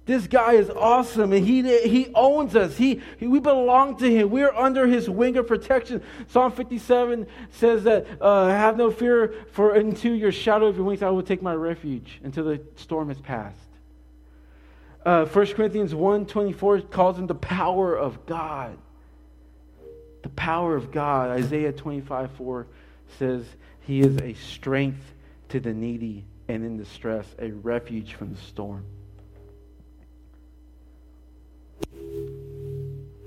This 0.06 0.28
guy 0.28 0.54
is 0.54 0.70
awesome 0.70 1.34
and 1.34 1.46
he, 1.46 1.88
he 1.88 2.12
owns 2.14 2.56
us. 2.56 2.78
He, 2.78 3.02
he, 3.18 3.26
we 3.26 3.40
belong 3.40 3.98
to 3.98 4.10
him. 4.10 4.30
We're 4.30 4.54
under 4.54 4.86
his 4.86 5.10
wing 5.10 5.36
of 5.38 5.48
protection. 5.48 6.04
Psalm 6.28 6.52
57 6.52 7.26
says 7.50 7.84
that, 7.86 8.06
uh, 8.22 8.48
Have 8.50 8.78
no 8.78 8.92
fear, 8.92 9.34
for 9.52 9.76
into 9.76 10.12
your 10.12 10.32
shadow 10.32 10.68
of 10.68 10.76
your 10.76 10.86
wings 10.86 11.02
I 11.02 11.10
will 11.10 11.24
take 11.24 11.42
my 11.42 11.56
refuge 11.56 12.20
until 12.24 12.46
the 12.46 12.62
storm 12.76 13.08
has 13.10 13.20
passed. 13.20 13.58
Uh, 15.04 15.26
1 15.26 15.48
Corinthians 15.48 15.94
1 15.96 16.28
24 16.28 16.82
calls 16.82 17.18
him 17.18 17.26
the 17.26 17.36
power 17.36 17.96
of 17.96 18.26
God. 18.28 18.78
The 20.22 20.30
power 20.30 20.76
of 20.76 20.92
God. 20.92 21.32
Isaiah 21.32 21.72
25 21.72 22.32
4 22.32 22.68
says, 23.18 23.46
He 23.82 24.02
is 24.02 24.18
a 24.18 24.34
strength 24.34 25.14
to 25.50 25.60
the 25.60 25.74
needy 25.74 26.26
and 26.48 26.64
in 26.64 26.78
distress, 26.78 27.28
a 27.40 27.50
refuge 27.50 28.14
from 28.14 28.34
the 28.34 28.42
storm. 28.42 28.86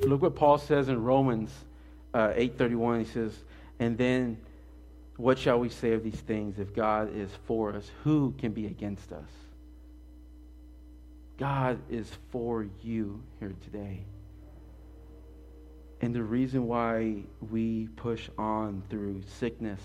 Look 0.03 0.23
what 0.23 0.35
Paul 0.35 0.59
says 0.59 0.89
in 0.89 1.03
Romans 1.03 1.53
uh, 2.15 2.33
8:31. 2.35 3.01
He 3.01 3.05
says, 3.05 3.45
"And 3.79 3.99
then 3.99 4.39
what 5.17 5.39
shall 5.39 5.59
we 5.59 5.69
say 5.69 5.93
of 5.93 6.03
these 6.03 6.21
things? 6.21 6.59
If 6.59 6.75
God 6.75 7.15
is 7.15 7.31
for 7.47 7.75
us, 7.75 7.91
who 8.05 8.35
can 8.39 8.53
be 8.53 8.67
against 8.67 9.13
us?" 9.13 9.31
God 11.39 11.79
is 11.89 12.11
for 12.31 12.67
you 12.83 13.23
here 13.39 13.55
today. 13.65 14.05
And 16.01 16.15
the 16.15 16.23
reason 16.23 16.67
why 16.67 17.23
we 17.51 17.89
push 17.97 18.29
on 18.39 18.83
through 18.89 19.23
sickness, 19.39 19.81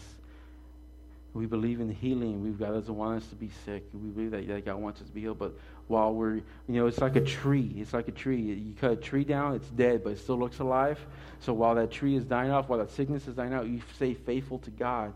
we 1.34 1.46
believe 1.46 1.79
in 1.79 1.89
healing. 1.91 2.43
We've 2.43 2.58
God 2.58 2.74
doesn't 2.74 2.96
want 2.96 3.24
us 3.24 3.29
to 3.29 3.36
be 3.36 3.51
sick. 3.65 3.84
We 3.93 4.10
believe 4.10 4.32
that 4.32 4.65
God 4.65 4.75
wants 4.75 5.01
us 5.01 5.08
to 5.08 5.13
be 5.13 5.22
healed. 5.22 5.39
But 5.39 5.53
while 5.87 6.13
we're, 6.13 6.35
you 6.35 6.43
know, 6.67 6.87
it's 6.87 6.99
like 6.99 7.15
a 7.15 7.21
tree. 7.21 7.73
It's 7.77 7.93
like 7.93 8.07
a 8.07 8.11
tree. 8.11 8.41
You 8.41 8.73
cut 8.79 8.91
a 8.91 8.95
tree 8.95 9.23
down, 9.23 9.55
it's 9.55 9.69
dead, 9.69 10.03
but 10.03 10.13
it 10.13 10.19
still 10.19 10.37
looks 10.37 10.59
alive. 10.59 10.99
So 11.39 11.53
while 11.53 11.75
that 11.75 11.91
tree 11.91 12.15
is 12.15 12.23
dying 12.23 12.51
off, 12.51 12.69
while 12.69 12.79
that 12.79 12.91
sickness 12.91 13.27
is 13.27 13.35
dying 13.35 13.53
out, 13.53 13.67
you 13.67 13.81
stay 13.95 14.13
faithful 14.13 14.59
to 14.59 14.71
God. 14.71 15.13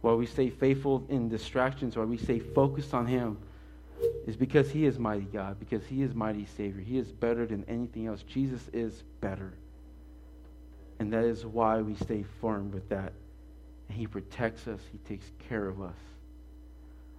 While 0.00 0.16
we 0.16 0.26
stay 0.26 0.50
faithful 0.50 1.04
in 1.08 1.28
distractions, 1.28 1.96
while 1.96 2.06
we 2.06 2.18
stay 2.18 2.38
focused 2.38 2.94
on 2.94 3.06
Him, 3.06 3.38
is 4.26 4.36
because 4.36 4.70
He 4.70 4.86
is 4.86 4.98
mighty 4.98 5.24
God, 5.24 5.58
because 5.58 5.84
He 5.86 6.02
is 6.02 6.14
mighty 6.14 6.46
Savior. 6.56 6.80
He 6.80 6.98
is 6.98 7.10
better 7.10 7.46
than 7.46 7.64
anything 7.66 8.06
else. 8.06 8.22
Jesus 8.22 8.62
is 8.72 9.02
better. 9.20 9.54
And 11.00 11.12
that 11.12 11.24
is 11.24 11.44
why 11.44 11.80
we 11.80 11.94
stay 11.96 12.24
firm 12.40 12.70
with 12.70 12.88
that. 12.90 13.12
He 13.90 14.06
protects 14.06 14.68
us, 14.68 14.80
He 14.92 14.98
takes 14.98 15.30
care 15.48 15.66
of 15.66 15.82
us. 15.82 15.96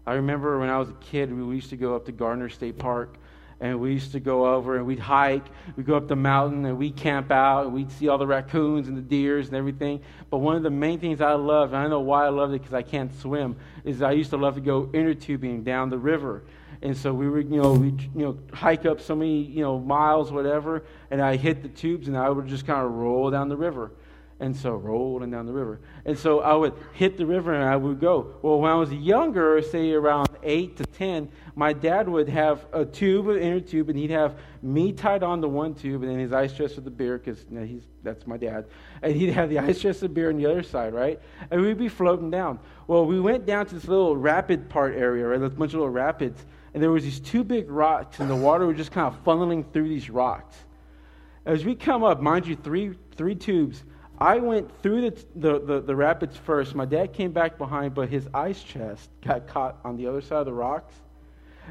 I 0.10 0.14
remember 0.14 0.58
when 0.58 0.70
I 0.70 0.80
was 0.80 0.90
a 0.90 0.94
kid, 0.94 1.32
we 1.32 1.54
used 1.54 1.70
to 1.70 1.78
go 1.78 1.96
up 1.96 2.08
to 2.08 2.12
Garner 2.12 2.50
State 2.50 2.80
Park 2.80 3.14
and 3.60 3.80
we 3.80 3.92
used 3.92 4.14
to 4.14 4.20
go 4.20 4.56
over 4.56 4.76
and 4.76 4.88
we'd 4.88 4.98
hike. 4.98 5.46
We'd 5.76 5.86
go 5.86 5.96
up 5.96 6.08
the 6.08 6.16
mountain 6.16 6.66
and 6.66 6.80
we'd 6.80 6.96
camp 6.96 7.30
out 7.30 7.66
and 7.66 7.76
we'd 7.76 7.92
see 7.92 8.08
all 8.08 8.18
the 8.18 8.26
raccoons 8.26 8.88
and 8.88 8.98
the 8.98 9.04
deers 9.04 9.50
and 9.50 9.56
everything. 9.56 10.02
But 10.32 10.40
one 10.40 10.56
of 10.56 10.64
the 10.64 10.72
main 10.72 11.00
things 11.00 11.22
I 11.22 11.34
loved, 11.34 11.74
and 11.74 11.84
I 11.84 11.88
know 11.88 12.00
why 12.00 12.26
I 12.26 12.30
loved 12.30 12.56
it 12.56 12.58
because 12.58 12.74
I 12.74 12.82
can't 12.82 13.14
swim, 13.20 13.58
is 13.84 14.02
I 14.02 14.14
used 14.14 14.32
to 14.32 14.38
love 14.38 14.56
to 14.56 14.62
go 14.62 14.90
inner 14.96 15.14
tubing 15.14 15.62
down 15.62 15.92
the 15.92 16.00
river. 16.00 16.42
And 16.82 16.98
so 16.98 17.14
we 17.14 17.30
would, 17.30 17.48
you 17.48 17.62
know, 17.62 17.74
we 17.74 17.90
you 17.90 18.10
know 18.16 18.40
hike 18.52 18.88
up 18.88 19.02
so 19.02 19.16
many 19.16 19.44
you 19.44 19.62
know 19.62 19.78
miles, 19.78 20.32
whatever, 20.32 20.86
and 21.12 21.22
I 21.22 21.36
hit 21.36 21.62
the 21.62 21.70
tubes 21.70 22.08
and 22.08 22.18
I 22.18 22.32
would 22.32 22.48
just 22.48 22.66
kind 22.66 22.84
of 22.84 22.92
roll 22.94 23.30
down 23.30 23.48
the 23.48 23.58
river. 23.58 23.92
And 24.42 24.56
so 24.56 24.76
rolling 24.76 25.32
down 25.32 25.46
the 25.46 25.52
river. 25.52 25.82
And 26.06 26.18
so 26.18 26.40
I 26.40 26.54
would 26.54 26.74
hit 26.94 27.18
the 27.18 27.26
river 27.26 27.54
and 27.54 27.64
I 27.64 27.76
would 27.76 28.00
go. 28.00 28.36
Well, 28.42 28.62
when 28.62 28.72
I 28.72 28.76
was 28.76 28.90
younger, 28.94 29.62
say 29.62 29.92
around 29.92 30.30
8 30.42 30.78
to 30.78 30.86
10, 30.86 31.30
my 31.56 31.74
dad 31.74 32.08
would 32.08 32.30
have 32.30 32.66
a 32.72 32.86
tube, 32.86 33.28
an 33.28 33.38
inner 33.38 33.60
tube, 33.60 33.90
and 33.90 34.00
he'd 34.00 34.12
have 34.12 34.40
me 34.62 34.94
tied 34.94 35.24
on 35.24 35.42
to 35.42 35.50
one 35.50 35.74
tube 35.74 36.04
and 36.04 36.12
then 36.12 36.20
his 36.20 36.32
ice 36.32 36.54
chest 36.54 36.76
with 36.76 36.86
the 36.86 36.92
beer, 36.92 37.18
because 37.18 37.46
you 37.52 37.60
know, 37.60 37.82
that's 38.02 38.26
my 38.26 38.38
dad. 38.38 38.68
And 39.02 39.14
he'd 39.14 39.32
have 39.32 39.50
the 39.50 39.60
ice 39.60 39.82
chest 39.82 40.04
of 40.04 40.10
the 40.10 40.16
beer 40.16 40.30
on 40.30 40.38
the 40.38 40.46
other 40.46 40.64
side, 40.64 40.94
right? 40.94 41.20
And 41.52 41.62
we'd 41.62 41.78
be 41.78 41.90
floating 41.90 42.32
down. 42.32 42.60
Well, 42.88 43.06
we 43.06 43.20
went 43.20 43.46
down 43.46 43.66
to 43.66 43.76
this 43.76 43.90
little 43.90 44.16
rapid 44.16 44.70
part 44.70 44.96
area, 44.96 45.28
right? 45.28 45.38
There's 45.38 45.52
a 45.52 45.56
bunch 45.56 45.74
of 45.74 45.80
little 45.80 45.90
rapids. 45.90 46.46
And 46.74 46.82
there 46.82 46.92
was 46.92 47.04
these 47.04 47.20
two 47.20 47.44
big 47.44 47.70
rocks, 47.70 48.22
and 48.22 48.30
the 48.30 48.36
water 48.36 48.68
was 48.68 48.78
just 48.78 48.92
kind 48.92 49.08
of 49.08 49.22
funneling 49.26 49.66
through 49.74 49.90
these 49.90 50.10
rocks. 50.10 50.56
As 51.46 51.66
we 51.66 51.76
come 51.76 52.04
up, 52.04 52.22
mind 52.22 52.48
you, 52.48 52.56
three, 52.56 52.94
three 53.16 53.36
tubes, 53.36 53.84
I 54.20 54.38
went 54.40 54.70
through 54.82 55.10
the, 55.10 55.26
the, 55.36 55.60
the, 55.60 55.82
the, 55.82 55.96
rapids 55.96 56.36
first. 56.36 56.76
My 56.76 56.86
dad 56.86 57.14
came 57.14 57.32
back 57.32 57.58
behind, 57.58 57.94
but 57.94 58.10
his 58.10 58.28
ice 58.34 58.62
chest 58.62 59.10
got 59.26 59.48
caught 59.48 59.80
on 59.86 59.96
the 59.96 60.08
other 60.08 60.22
side 60.22 60.40
of 60.40 60.46
the 60.46 60.54
rocks. 60.54 60.94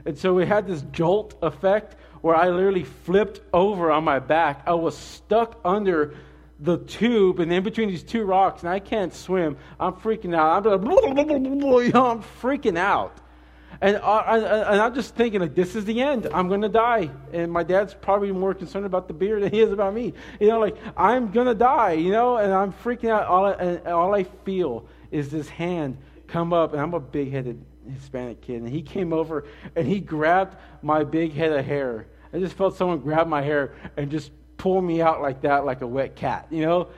And 0.06 0.16
so 0.16 0.32
we 0.32 0.46
had 0.46 0.66
this 0.66 0.82
jolt 0.92 1.34
effect 1.42 1.96
where 2.22 2.34
I 2.34 2.48
literally 2.48 2.84
flipped 2.84 3.40
over 3.52 3.90
on 3.90 4.04
my 4.04 4.18
back. 4.18 4.62
I 4.66 4.74
was 4.74 4.96
stuck 4.96 5.60
under 5.64 6.14
the 6.60 6.78
tube 6.78 7.38
and 7.38 7.52
in 7.52 7.62
between 7.62 7.88
these 7.88 8.02
two 8.02 8.24
rocks, 8.24 8.62
and 8.62 8.70
I 8.70 8.78
can't 8.78 9.14
swim. 9.14 9.56
I'm 9.78 9.94
freaking 9.94 10.34
out. 10.34 10.66
I'm, 10.66 10.88
I'm 10.88 12.22
freaking 12.22 12.78
out. 12.78 13.16
And, 13.80 13.96
I, 13.98 14.38
and 14.38 14.80
I'm 14.80 14.94
just 14.94 15.14
thinking, 15.14 15.40
like, 15.40 15.54
this 15.54 15.76
is 15.76 15.84
the 15.84 16.00
end. 16.00 16.28
I'm 16.34 16.48
going 16.48 16.62
to 16.62 16.68
die. 16.68 17.10
And 17.32 17.52
my 17.52 17.62
dad's 17.62 17.94
probably 17.94 18.32
more 18.32 18.52
concerned 18.52 18.86
about 18.86 19.06
the 19.06 19.14
beer 19.14 19.38
than 19.40 19.52
he 19.52 19.60
is 19.60 19.72
about 19.72 19.94
me. 19.94 20.14
You 20.40 20.48
know, 20.48 20.58
like, 20.58 20.76
I'm 20.96 21.30
going 21.30 21.46
to 21.46 21.54
die, 21.54 21.92
you 21.92 22.10
know, 22.10 22.38
and 22.38 22.52
I'm 22.52 22.72
freaking 22.72 23.10
out. 23.10 23.26
All 23.26 23.46
I, 23.46 23.52
and 23.52 23.86
all 23.86 24.14
I 24.14 24.24
feel 24.24 24.86
is 25.10 25.30
this 25.30 25.48
hand 25.48 25.96
come 26.26 26.52
up, 26.52 26.72
and 26.72 26.82
I'm 26.82 26.94
a 26.94 27.00
big 27.00 27.30
headed 27.30 27.64
Hispanic 27.94 28.40
kid. 28.40 28.62
And 28.62 28.68
he 28.68 28.82
came 28.82 29.12
over 29.12 29.46
and 29.76 29.86
he 29.86 30.00
grabbed 30.00 30.56
my 30.82 31.04
big 31.04 31.32
head 31.32 31.52
of 31.52 31.64
hair. 31.64 32.06
I 32.32 32.38
just 32.38 32.56
felt 32.56 32.76
someone 32.76 32.98
grab 32.98 33.26
my 33.26 33.42
hair 33.42 33.74
and 33.96 34.10
just 34.10 34.30
pull 34.56 34.82
me 34.82 35.00
out 35.00 35.22
like 35.22 35.42
that, 35.42 35.64
like 35.64 35.80
a 35.80 35.86
wet 35.86 36.16
cat, 36.16 36.46
you 36.50 36.62
know? 36.62 36.88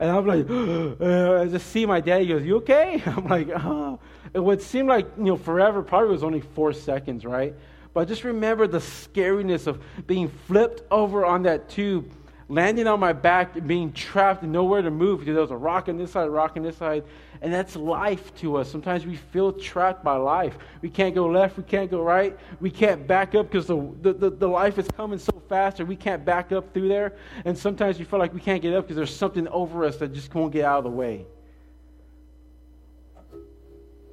And 0.00 0.10
I'm 0.10 0.26
like, 0.26 0.50
I 1.40 1.46
just 1.46 1.68
see 1.68 1.86
my 1.86 2.00
dad. 2.00 2.22
He 2.22 2.28
goes, 2.28 2.42
"You 2.42 2.56
okay?" 2.56 3.02
I'm 3.06 3.26
like, 3.26 3.48
"Oh." 3.50 4.00
It 4.32 4.40
would 4.40 4.62
seem 4.62 4.86
like 4.86 5.06
you 5.16 5.24
know 5.24 5.36
forever. 5.36 5.82
Probably 5.82 6.10
was 6.10 6.22
only 6.22 6.40
four 6.40 6.72
seconds, 6.72 7.24
right? 7.24 7.54
But 7.92 8.00
I 8.00 8.04
just 8.04 8.24
remember 8.24 8.66
the 8.66 8.78
scariness 8.78 9.66
of 9.66 9.82
being 10.06 10.28
flipped 10.28 10.82
over 10.92 11.24
on 11.24 11.42
that 11.42 11.68
tube, 11.68 12.12
landing 12.48 12.86
on 12.86 13.00
my 13.00 13.12
back, 13.12 13.66
being 13.66 13.92
trapped 13.92 14.44
nowhere 14.44 14.82
to 14.82 14.90
move 14.90 15.20
because 15.20 15.34
there 15.34 15.42
was 15.42 15.50
a 15.50 15.56
rock 15.56 15.88
on 15.88 15.96
this 15.96 16.12
side, 16.12 16.28
a 16.28 16.30
rock 16.30 16.56
on 16.56 16.62
this 16.62 16.76
side, 16.76 17.02
and 17.42 17.52
that's 17.52 17.74
life 17.74 18.32
to 18.36 18.58
us. 18.58 18.70
Sometimes 18.70 19.06
we 19.06 19.16
feel 19.16 19.52
trapped 19.52 20.04
by 20.04 20.14
life. 20.14 20.56
We 20.82 20.90
can't 20.90 21.16
go 21.16 21.26
left, 21.26 21.56
we 21.56 21.64
can't 21.64 21.90
go 21.90 22.02
right, 22.02 22.38
we 22.60 22.70
can't 22.70 23.08
back 23.08 23.34
up 23.34 23.50
because 23.50 23.66
the, 23.66 23.92
the, 24.02 24.12
the, 24.12 24.30
the, 24.30 24.48
life 24.48 24.78
is 24.78 24.86
coming 24.96 25.18
so 25.18 25.42
fast, 25.48 25.80
or 25.80 25.84
we 25.84 25.96
can't 25.96 26.24
back 26.24 26.52
up 26.52 26.72
through 26.72 26.88
there. 26.88 27.16
And 27.44 27.58
sometimes 27.58 27.98
we 27.98 28.04
feel 28.04 28.20
like 28.20 28.32
we 28.32 28.40
can't 28.40 28.62
get 28.62 28.74
up 28.74 28.84
because 28.84 28.96
there's 28.96 29.14
something 29.14 29.48
over 29.48 29.84
us 29.84 29.96
that 29.96 30.12
just 30.12 30.32
won't 30.32 30.52
get 30.52 30.64
out 30.64 30.78
of 30.78 30.84
the 30.84 30.90
way. 30.90 31.26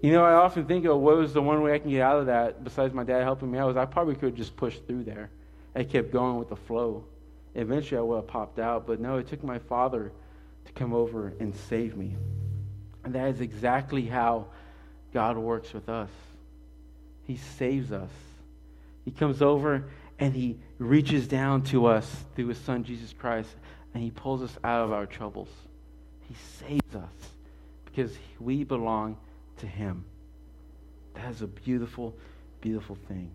You 0.01 0.11
know, 0.11 0.23
I 0.23 0.33
often 0.33 0.65
think 0.65 0.85
of 0.85 0.99
what 0.99 1.17
was 1.17 1.33
the 1.33 1.41
one 1.41 1.63
way 1.63 1.73
I 1.73 1.79
can 1.79 1.89
get 1.89 2.01
out 2.01 2.19
of 2.19 2.27
that 2.27 2.63
besides 2.63 2.93
my 2.93 3.03
dad 3.03 3.23
helping 3.23 3.49
me 3.49 3.57
out 3.57 3.67
was 3.67 3.77
I 3.77 3.85
probably 3.85 4.13
could 4.13 4.29
have 4.29 4.35
just 4.35 4.55
push 4.55 4.77
through 4.85 5.03
there. 5.03 5.31
I 5.75 5.83
kept 5.83 6.11
going 6.11 6.37
with 6.37 6.49
the 6.49 6.55
flow. 6.55 7.05
Eventually 7.55 7.97
I 7.97 8.01
would 8.01 8.17
have 8.17 8.27
popped 8.27 8.59
out, 8.59 8.85
but 8.85 8.99
no, 8.99 9.17
it 9.17 9.27
took 9.27 9.43
my 9.43 9.57
father 9.57 10.11
to 10.65 10.71
come 10.73 10.93
over 10.93 11.33
and 11.39 11.55
save 11.55 11.97
me. 11.97 12.15
And 13.03 13.15
that 13.15 13.29
is 13.29 13.41
exactly 13.41 14.05
how 14.05 14.47
God 15.13 15.37
works 15.37 15.73
with 15.73 15.89
us. 15.89 16.09
He 17.23 17.37
saves 17.37 17.91
us. 17.91 18.11
He 19.03 19.11
comes 19.11 19.41
over 19.41 19.85
and 20.19 20.33
he 20.33 20.59
reaches 20.77 21.27
down 21.27 21.63
to 21.63 21.87
us 21.87 22.25
through 22.35 22.47
his 22.47 22.57
son 22.59 22.83
Jesus 22.83 23.13
Christ 23.13 23.49
and 23.93 24.03
he 24.03 24.11
pulls 24.11 24.43
us 24.43 24.55
out 24.63 24.83
of 24.83 24.91
our 24.91 25.07
troubles. 25.07 25.49
He 26.27 26.35
saves 26.59 26.95
us 26.95 27.31
because 27.85 28.15
we 28.39 28.63
belong 28.63 29.17
to 29.57 29.67
him. 29.67 30.05
That 31.15 31.31
is 31.31 31.41
a 31.41 31.47
beautiful, 31.47 32.15
beautiful 32.61 32.97
thing. 33.07 33.31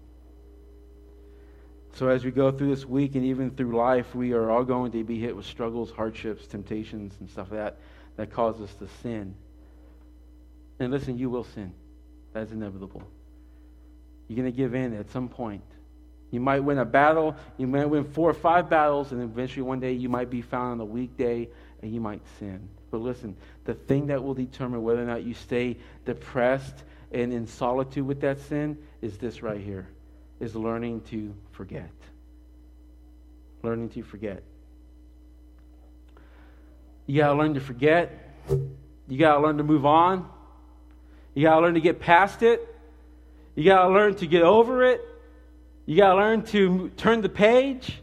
So, 1.95 2.09
as 2.09 2.25
we 2.25 2.31
go 2.31 2.51
through 2.51 2.71
this 2.75 2.87
week 2.87 3.17
and 3.17 3.25
even 3.25 3.51
through 3.51 3.77
life, 3.77 4.15
we 4.15 4.33
are 4.33 4.51
all 4.51 4.65
going 4.65 4.93
to 4.93 5.05
be 5.05 5.19
hit 5.19 5.37
with 5.37 5.45
struggles, 5.45 5.91
hardships, 5.91 6.47
temptations, 6.47 7.15
and 7.21 7.29
stuff 7.29 7.51
like 7.51 7.61
that 7.61 7.79
that 8.17 8.33
cause 8.33 8.61
us 8.61 8.73
to 8.75 8.89
sin. 9.03 9.35
And 10.79 10.91
listen, 10.91 11.19
you 11.19 11.29
will 11.29 11.45
sin. 11.45 11.73
That's 12.33 12.51
inevitable. 12.51 13.03
You're 14.29 14.37
going 14.37 14.51
to 14.51 14.57
give 14.57 14.75
in 14.75 14.95
at 14.95 15.11
some 15.11 15.29
point. 15.29 15.65
You 16.31 16.41
might 16.41 16.61
win 16.61 16.79
a 16.79 16.85
battle, 16.87 17.37
you 17.59 17.67
might 17.67 17.85
win 17.85 18.05
four 18.05 18.31
or 18.31 18.35
five 18.35 18.71
battles, 18.71 19.13
and 19.13 19.23
eventually 19.23 19.63
one 19.63 19.81
day 19.81 19.93
you 19.93 20.09
might 20.09 20.31
be 20.31 20.41
found 20.41 20.73
on 20.73 20.81
a 20.81 20.85
weekday 20.85 21.51
and 21.83 21.93
you 21.93 22.01
might 22.01 22.23
sin. 22.39 22.71
But 22.93 23.01
listen, 23.01 23.37
the 23.65 23.73
thing 23.73 24.09
that 24.09 24.23
will 24.23 24.35
determine 24.35 24.83
whether 24.83 25.03
or 25.03 25.07
not 25.07 25.25
you 25.25 25.33
stay 25.33 25.79
depressed 26.05 26.85
and 27.11 27.33
in 27.33 27.47
solitude 27.47 28.07
with 28.07 28.21
that 28.21 28.39
sin 28.39 28.77
is 29.01 29.17
this 29.17 29.43
right 29.43 29.61
here 29.61 29.89
is 30.41 30.55
learning 30.55 31.01
to 31.09 31.35
forget. 31.53 31.91
Learning 33.63 33.89
to 33.91 34.03
forget. 34.03 34.43
You 37.07 37.23
got 37.23 37.29
to 37.29 37.35
learn 37.35 37.55
to 37.55 37.61
forget. 37.61 38.35
You 39.09 39.19
got 39.19 39.37
to 39.37 39.41
learn 39.41 39.57
to 39.57 39.65
move 39.65 39.87
on. 39.87 40.29
You 41.35 41.45
got 41.45 41.55
to 41.57 41.61
learn 41.63 41.75
to 41.75 41.81
get 41.81 41.99
past 41.99 42.43
it. 42.43 42.61
You 43.55 43.65
got 43.65 43.85
to 43.85 43.89
learn 43.89 44.17
to 44.17 44.27
get 44.27 44.43
over 44.43 44.85
it. 44.85 45.01
You 45.87 45.97
got 45.97 46.11
to 46.11 46.17
learn 46.17 46.43
to 46.47 46.91
turn 46.91 47.23
the 47.23 47.31
page. 47.31 48.01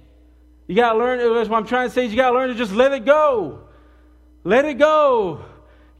You 0.66 0.76
got 0.76 0.94
to 0.94 1.00
learn, 1.00 1.20
that's 1.36 1.48
what 1.48 1.58
I'm 1.58 1.68
trying 1.68 1.90
to 1.90 1.94
say 1.94 2.06
is 2.06 2.12
you 2.12 2.18
got 2.18 2.32
to 2.32 2.36
learn 2.36 2.50
to 2.50 2.56
just 2.56 2.72
let 2.72 2.92
it 2.92 3.06
go. 3.06 3.69
Let 4.44 4.66
it 4.66 4.76
go. 4.76 5.44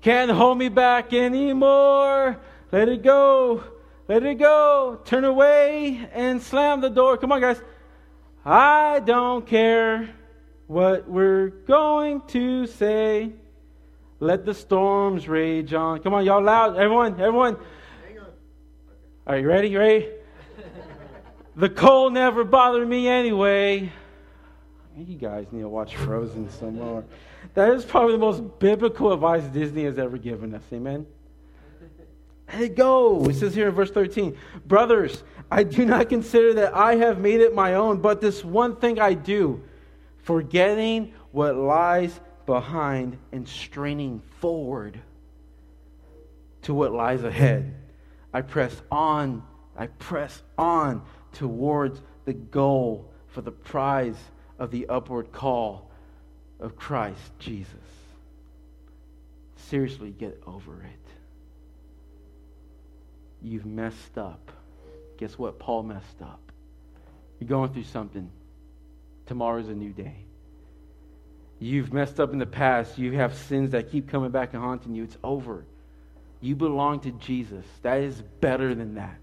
Can't 0.02 0.32
hold 0.32 0.58
me 0.58 0.70
back 0.70 1.14
anymore. 1.14 2.40
Let 2.72 2.88
it 2.88 3.04
go. 3.04 3.64
Let 4.08 4.24
it 4.24 4.36
go. 4.36 5.00
Turn 5.06 5.26
away 5.26 6.08
and 6.14 6.42
slam 6.42 6.82
the 6.82 6.90
door. 6.90 7.18
Come 7.18 7.32
on, 7.32 7.42
guys. 7.42 7.62
I 8.46 9.02
don't 9.02 9.46
care 9.46 10.10
what 10.68 11.10
we're 11.10 11.50
going 11.50 12.22
to 12.28 12.66
say. 12.66 13.34
Let 14.22 14.46
the 14.46 14.54
storms 14.54 15.28
rage 15.28 15.74
on. 15.74 16.00
Come 16.02 16.14
on, 16.14 16.26
y'all 16.26 16.42
loud. 16.42 16.78
Everyone, 16.78 17.20
everyone. 17.20 17.58
Hang 18.08 18.20
on. 18.20 18.26
Are 19.28 19.38
you 19.38 19.48
ready? 19.48 19.70
You 19.70 19.80
ready? 19.80 20.10
the 21.56 21.70
cold 21.70 22.14
never 22.14 22.44
bothered 22.44 22.88
me 22.88 23.08
anyway. 23.08 23.92
You 25.08 25.16
guys 25.16 25.48
need 25.52 25.62
to 25.62 25.70
watch 25.70 25.96
Frozen 25.96 26.50
some 26.50 26.76
more. 26.76 27.06
That 27.54 27.72
is 27.72 27.86
probably 27.86 28.14
the 28.14 28.20
most 28.20 28.60
biblical 28.60 29.14
advice 29.14 29.44
Disney 29.46 29.86
has 29.86 29.98
ever 29.98 30.18
given 30.18 30.54
us. 30.54 30.64
Amen. 30.74 31.06
Let 32.52 32.62
it 32.62 32.76
go. 32.76 33.24
It 33.30 33.36
says 33.36 33.56
here 33.56 33.70
in 33.70 33.76
verse 33.76 33.92
13 33.92 34.36
Brothers, 34.66 35.24
I 35.50 35.64
do 35.64 35.86
not 35.86 36.10
consider 36.10 36.54
that 36.56 36.76
I 36.76 36.96
have 36.96 37.20
made 37.20 37.40
it 37.40 37.56
my 37.56 37.76
own, 37.76 38.02
but 38.02 38.20
this 38.20 38.44
one 38.44 38.76
thing 38.76 39.00
I 39.00 39.14
do, 39.14 39.64
forgetting 40.18 41.14
what 41.32 41.56
lies 41.56 42.20
behind 42.46 43.18
and 43.32 43.48
straining 43.48 44.22
forward 44.40 45.00
to 46.64 46.74
what 46.74 46.92
lies 46.92 47.24
ahead. 47.24 47.74
I 48.34 48.42
press 48.42 48.82
on, 48.92 49.44
I 49.78 49.88
press 49.88 50.42
on 50.58 51.04
towards 51.32 52.02
the 52.26 52.34
goal 52.34 53.10
for 53.28 53.42
the 53.42 53.52
prize 53.52 54.18
of 54.60 54.72
the 54.72 54.88
upward 54.88 55.32
call 55.32 55.90
of 56.60 56.76
Christ 56.76 57.32
Jesus. 57.40 57.74
Seriously, 59.56 60.12
get 60.12 60.42
over 60.46 60.84
it. 60.84 61.10
You've 63.42 63.66
messed 63.66 64.18
up. 64.18 64.52
Guess 65.18 65.38
what? 65.38 65.60
Paul 65.60 65.84
messed 65.84 66.22
up. 66.22 66.52
You're 67.40 67.48
going 67.48 67.72
through 67.72 67.86
something. 67.86 68.30
Tomorrow's 69.26 69.70
a 69.70 69.74
new 69.74 69.92
day. 69.92 70.26
You've 71.60 71.94
messed 71.94 72.20
up 72.20 72.34
in 72.34 72.40
the 72.40 72.46
past. 72.46 72.98
You 72.98 73.14
have 73.14 73.36
sins 73.36 73.72
that 73.72 73.92
keep 73.92 74.10
coming 74.10 74.32
back 74.32 74.54
and 74.54 74.62
haunting 74.62 74.96
you. 74.96 75.04
It's 75.04 75.18
over. 75.24 75.66
You 76.42 76.56
belong 76.56 77.02
to 77.02 77.12
Jesus. 77.12 77.66
That 77.82 78.02
is 78.02 78.22
better 78.42 78.74
than 78.74 78.96
that. 78.96 79.20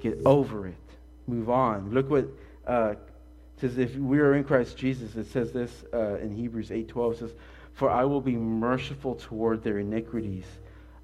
Get 0.00 0.20
over 0.24 0.66
it. 0.66 0.74
Move 1.26 1.50
on. 1.50 1.92
Look 1.92 2.10
what 2.10 2.26
uh, 2.66 2.94
says 3.60 3.78
if 3.78 3.96
we 3.96 4.18
are 4.20 4.34
in 4.34 4.44
Christ 4.44 4.76
Jesus, 4.76 5.16
it 5.16 5.26
says 5.26 5.52
this 5.52 5.84
uh, 5.92 6.16
in 6.16 6.32
Hebrews 6.32 6.70
8:12 6.70 7.18
says, 7.18 7.34
"For 7.72 7.90
I 7.90 8.04
will 8.04 8.20
be 8.20 8.36
merciful 8.36 9.14
toward 9.16 9.62
their 9.62 9.78
iniquities. 9.78 10.46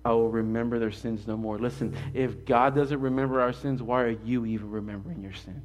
I 0.04 0.12
will 0.12 0.30
remember 0.30 0.78
their 0.78 0.92
sins 0.92 1.26
no 1.26 1.36
more." 1.36 1.58
Listen, 1.58 1.94
if 2.14 2.44
God 2.44 2.74
doesn't 2.74 3.00
remember 3.00 3.40
our 3.40 3.52
sins, 3.52 3.82
why 3.82 4.02
are 4.02 4.16
you 4.24 4.46
even 4.46 4.70
remembering 4.70 5.22
your 5.22 5.34
sin? 5.34 5.62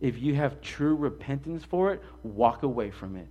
If 0.00 0.20
you 0.20 0.34
have 0.34 0.60
true 0.60 0.94
repentance 0.94 1.64
for 1.64 1.92
it, 1.92 2.02
walk 2.22 2.62
away 2.62 2.90
from 2.90 3.16
it 3.16 3.28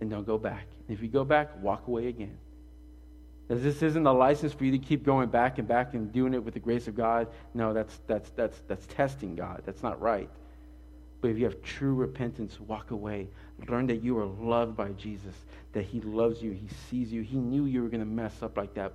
and 0.00 0.10
don't 0.10 0.26
go 0.26 0.38
back. 0.38 0.66
If 0.88 1.00
you 1.00 1.08
go 1.08 1.24
back, 1.24 1.62
walk 1.62 1.86
away 1.86 2.08
again. 2.08 2.36
As 3.48 3.62
this 3.62 3.82
isn't 3.82 4.06
a 4.06 4.12
license 4.12 4.52
for 4.52 4.64
you 4.64 4.72
to 4.72 4.78
keep 4.78 5.04
going 5.04 5.28
back 5.28 5.58
and 5.58 5.68
back 5.68 5.94
and 5.94 6.12
doing 6.12 6.34
it 6.34 6.42
with 6.42 6.54
the 6.54 6.60
grace 6.60 6.88
of 6.88 6.96
God. 6.96 7.28
No, 7.54 7.72
that's, 7.72 8.00
that's, 8.08 8.30
that's, 8.30 8.60
that's 8.66 8.84
testing 8.86 9.36
God. 9.36 9.62
That's 9.64 9.84
not 9.84 10.00
right. 10.00 10.28
But 11.20 11.30
if 11.30 11.38
you 11.38 11.44
have 11.44 11.62
true 11.62 11.94
repentance, 11.94 12.60
walk 12.60 12.90
away. 12.90 13.28
Learn 13.68 13.86
that 13.86 14.02
you 14.02 14.18
are 14.18 14.26
loved 14.26 14.76
by 14.76 14.90
Jesus, 14.92 15.34
that 15.72 15.84
He 15.84 16.00
loves 16.00 16.42
you, 16.42 16.52
He 16.52 16.68
sees 16.90 17.12
you. 17.12 17.22
He 17.22 17.38
knew 17.38 17.64
you 17.64 17.82
were 17.82 17.88
going 17.88 18.00
to 18.00 18.06
mess 18.06 18.42
up 18.42 18.56
like 18.56 18.74
that 18.74 18.92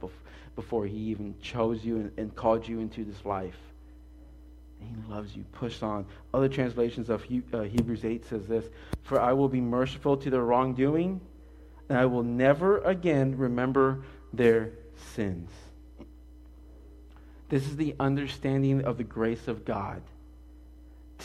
before 0.55 0.85
He 0.85 0.97
even 0.97 1.35
chose 1.41 1.83
you 1.83 1.97
and, 1.97 2.11
and 2.17 2.35
called 2.35 2.67
you 2.67 2.79
into 2.79 3.03
this 3.03 3.25
life. 3.25 3.57
And 4.81 4.89
he 4.89 5.11
loves 5.11 5.35
you. 5.35 5.43
Push 5.51 5.83
on. 5.83 6.05
Other 6.33 6.49
translations 6.49 7.09
of 7.09 7.23
uh, 7.53 7.61
Hebrews 7.61 8.03
8 8.03 8.25
says 8.25 8.47
this 8.47 8.65
For 9.03 9.19
I 9.19 9.33
will 9.33 9.49
be 9.49 9.61
merciful 9.61 10.17
to 10.17 10.29
their 10.29 10.43
wrongdoing, 10.43 11.21
and 11.89 11.97
I 11.97 12.05
will 12.05 12.23
never 12.23 12.79
again 12.79 13.37
remember 13.37 14.03
their 14.33 14.71
sins. 15.15 15.49
This 17.49 17.67
is 17.67 17.75
the 17.75 17.95
understanding 17.99 18.83
of 18.85 18.97
the 18.97 19.03
grace 19.03 19.47
of 19.47 19.65
God. 19.65 20.01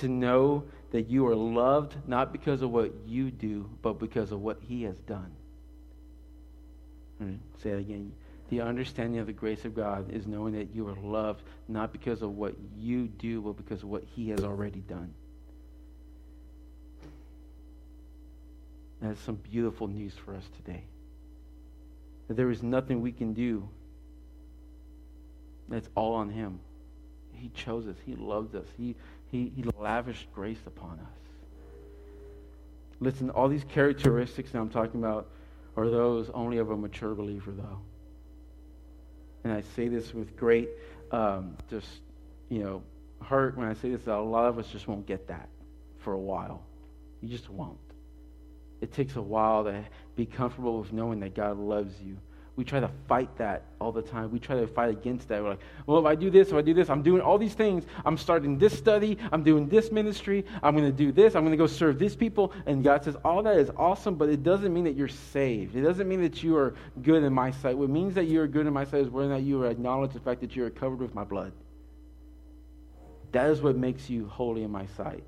To 0.00 0.08
know 0.08 0.64
that 0.96 1.10
you 1.10 1.26
are 1.26 1.36
loved 1.36 1.94
not 2.06 2.32
because 2.32 2.62
of 2.62 2.70
what 2.70 2.90
you 3.06 3.30
do, 3.30 3.68
but 3.82 3.98
because 3.98 4.32
of 4.32 4.40
what 4.40 4.56
He 4.66 4.84
has 4.84 4.96
done. 5.00 5.30
Hmm, 7.18 7.34
say 7.62 7.68
it 7.68 7.80
again. 7.80 8.12
The 8.48 8.62
understanding 8.62 9.20
of 9.20 9.26
the 9.26 9.34
grace 9.34 9.66
of 9.66 9.74
God 9.74 10.10
is 10.10 10.26
knowing 10.26 10.54
that 10.54 10.74
you 10.74 10.88
are 10.88 10.94
loved 10.94 11.42
not 11.68 11.92
because 11.92 12.22
of 12.22 12.30
what 12.34 12.54
you 12.78 13.08
do, 13.08 13.42
but 13.42 13.58
because 13.58 13.82
of 13.82 13.90
what 13.90 14.04
He 14.14 14.30
has 14.30 14.40
already 14.40 14.80
done. 14.80 15.12
That's 19.02 19.20
some 19.20 19.34
beautiful 19.34 19.88
news 19.88 20.14
for 20.24 20.34
us 20.34 20.44
today. 20.56 20.84
That 22.28 22.38
there 22.38 22.50
is 22.50 22.62
nothing 22.62 23.02
we 23.02 23.12
can 23.12 23.34
do. 23.34 23.68
That's 25.68 25.90
all 25.94 26.14
on 26.14 26.30
Him. 26.30 26.58
He 27.34 27.50
chose 27.50 27.86
us. 27.86 27.96
He 28.06 28.14
loves 28.14 28.54
us. 28.54 28.64
He, 28.78 28.96
he, 29.30 29.52
he 29.54 29.64
lavished 29.78 30.32
grace 30.32 30.60
upon 30.66 31.00
us. 31.00 31.16
Listen, 33.00 33.30
all 33.30 33.48
these 33.48 33.64
characteristics 33.64 34.52
that 34.52 34.58
I'm 34.58 34.70
talking 34.70 35.00
about 35.00 35.28
are 35.76 35.88
those 35.90 36.30
only 36.30 36.58
of 36.58 36.70
a 36.70 36.76
mature 36.76 37.14
believer, 37.14 37.50
though. 37.50 37.78
And 39.44 39.52
I 39.52 39.62
say 39.74 39.88
this 39.88 40.14
with 40.14 40.36
great, 40.36 40.70
um, 41.12 41.56
just, 41.68 41.88
you 42.48 42.62
know, 42.62 42.82
hurt 43.22 43.56
when 43.56 43.68
I 43.68 43.74
say 43.74 43.90
this. 43.90 44.06
A 44.06 44.16
lot 44.16 44.46
of 44.46 44.58
us 44.58 44.66
just 44.68 44.88
won't 44.88 45.06
get 45.06 45.28
that 45.28 45.48
for 45.98 46.14
a 46.14 46.18
while. 46.18 46.62
You 47.20 47.28
just 47.28 47.50
won't. 47.50 47.78
It 48.80 48.92
takes 48.92 49.16
a 49.16 49.22
while 49.22 49.64
to 49.64 49.84
be 50.16 50.26
comfortable 50.26 50.80
with 50.80 50.92
knowing 50.92 51.20
that 51.20 51.34
God 51.34 51.58
loves 51.58 51.94
you 52.00 52.16
we 52.56 52.64
try 52.64 52.80
to 52.80 52.90
fight 53.06 53.36
that 53.36 53.64
all 53.80 53.92
the 53.92 54.00
time. 54.00 54.30
We 54.32 54.38
try 54.38 54.58
to 54.58 54.66
fight 54.66 54.88
against 54.90 55.28
that. 55.28 55.42
We're 55.42 55.50
like, 55.50 55.60
well, 55.84 55.98
if 55.98 56.06
I 56.06 56.14
do 56.14 56.30
this, 56.30 56.48
if 56.48 56.54
I 56.54 56.62
do 56.62 56.72
this, 56.72 56.88
I'm 56.88 57.02
doing 57.02 57.20
all 57.20 57.36
these 57.36 57.52
things. 57.52 57.84
I'm 58.04 58.16
starting 58.16 58.56
this 58.56 58.76
study. 58.76 59.18
I'm 59.30 59.42
doing 59.42 59.68
this 59.68 59.92
ministry. 59.92 60.44
I'm 60.62 60.74
going 60.74 60.90
to 60.90 60.96
do 60.96 61.12
this. 61.12 61.34
I'm 61.34 61.42
going 61.42 61.52
to 61.52 61.58
go 61.58 61.66
serve 61.66 61.98
these 61.98 62.16
people. 62.16 62.54
And 62.64 62.82
God 62.82 63.04
says, 63.04 63.14
all 63.24 63.42
that 63.42 63.58
is 63.58 63.70
awesome, 63.76 64.14
but 64.14 64.30
it 64.30 64.42
doesn't 64.42 64.72
mean 64.72 64.84
that 64.84 64.96
you're 64.96 65.06
saved. 65.06 65.76
It 65.76 65.82
doesn't 65.82 66.08
mean 66.08 66.22
that 66.22 66.42
you 66.42 66.56
are 66.56 66.74
good 67.02 67.22
in 67.22 67.32
my 67.32 67.50
sight. 67.50 67.76
What 67.76 67.90
means 67.90 68.14
that 68.14 68.24
you 68.24 68.40
are 68.40 68.46
good 68.46 68.66
in 68.66 68.72
my 68.72 68.84
sight 68.84 69.02
is 69.02 69.10
whether 69.10 69.28
or 69.28 69.34
not 69.34 69.42
you 69.42 69.64
acknowledge 69.64 70.14
the 70.14 70.20
fact 70.20 70.40
that 70.40 70.56
you 70.56 70.64
are 70.64 70.70
covered 70.70 71.00
with 71.00 71.14
my 71.14 71.24
blood. 71.24 71.52
That 73.32 73.50
is 73.50 73.60
what 73.60 73.76
makes 73.76 74.08
you 74.08 74.28
holy 74.28 74.62
in 74.62 74.70
my 74.70 74.86
sight. 74.96 75.24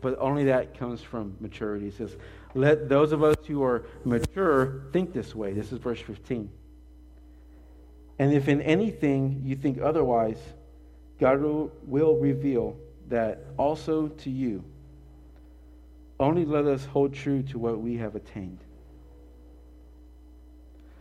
But 0.00 0.18
only 0.18 0.44
that 0.44 0.76
comes 0.76 1.00
from 1.00 1.36
maturity. 1.40 1.86
It 1.88 1.94
says, 1.96 2.16
let 2.54 2.88
those 2.88 3.12
of 3.12 3.22
us 3.22 3.36
who 3.46 3.62
are 3.62 3.84
mature 4.04 4.84
think 4.92 5.12
this 5.12 5.34
way. 5.34 5.52
This 5.52 5.72
is 5.72 5.78
verse 5.78 6.00
15. 6.00 6.50
And 8.18 8.32
if 8.32 8.48
in 8.48 8.62
anything 8.62 9.42
you 9.44 9.56
think 9.56 9.80
otherwise, 9.80 10.38
God 11.18 11.40
will 11.40 12.16
reveal 12.16 12.76
that 13.08 13.44
also 13.56 14.08
to 14.08 14.30
you. 14.30 14.64
Only 16.20 16.44
let 16.44 16.64
us 16.64 16.84
hold 16.84 17.14
true 17.14 17.42
to 17.44 17.58
what 17.58 17.80
we 17.80 17.96
have 17.96 18.14
attained. 18.14 18.60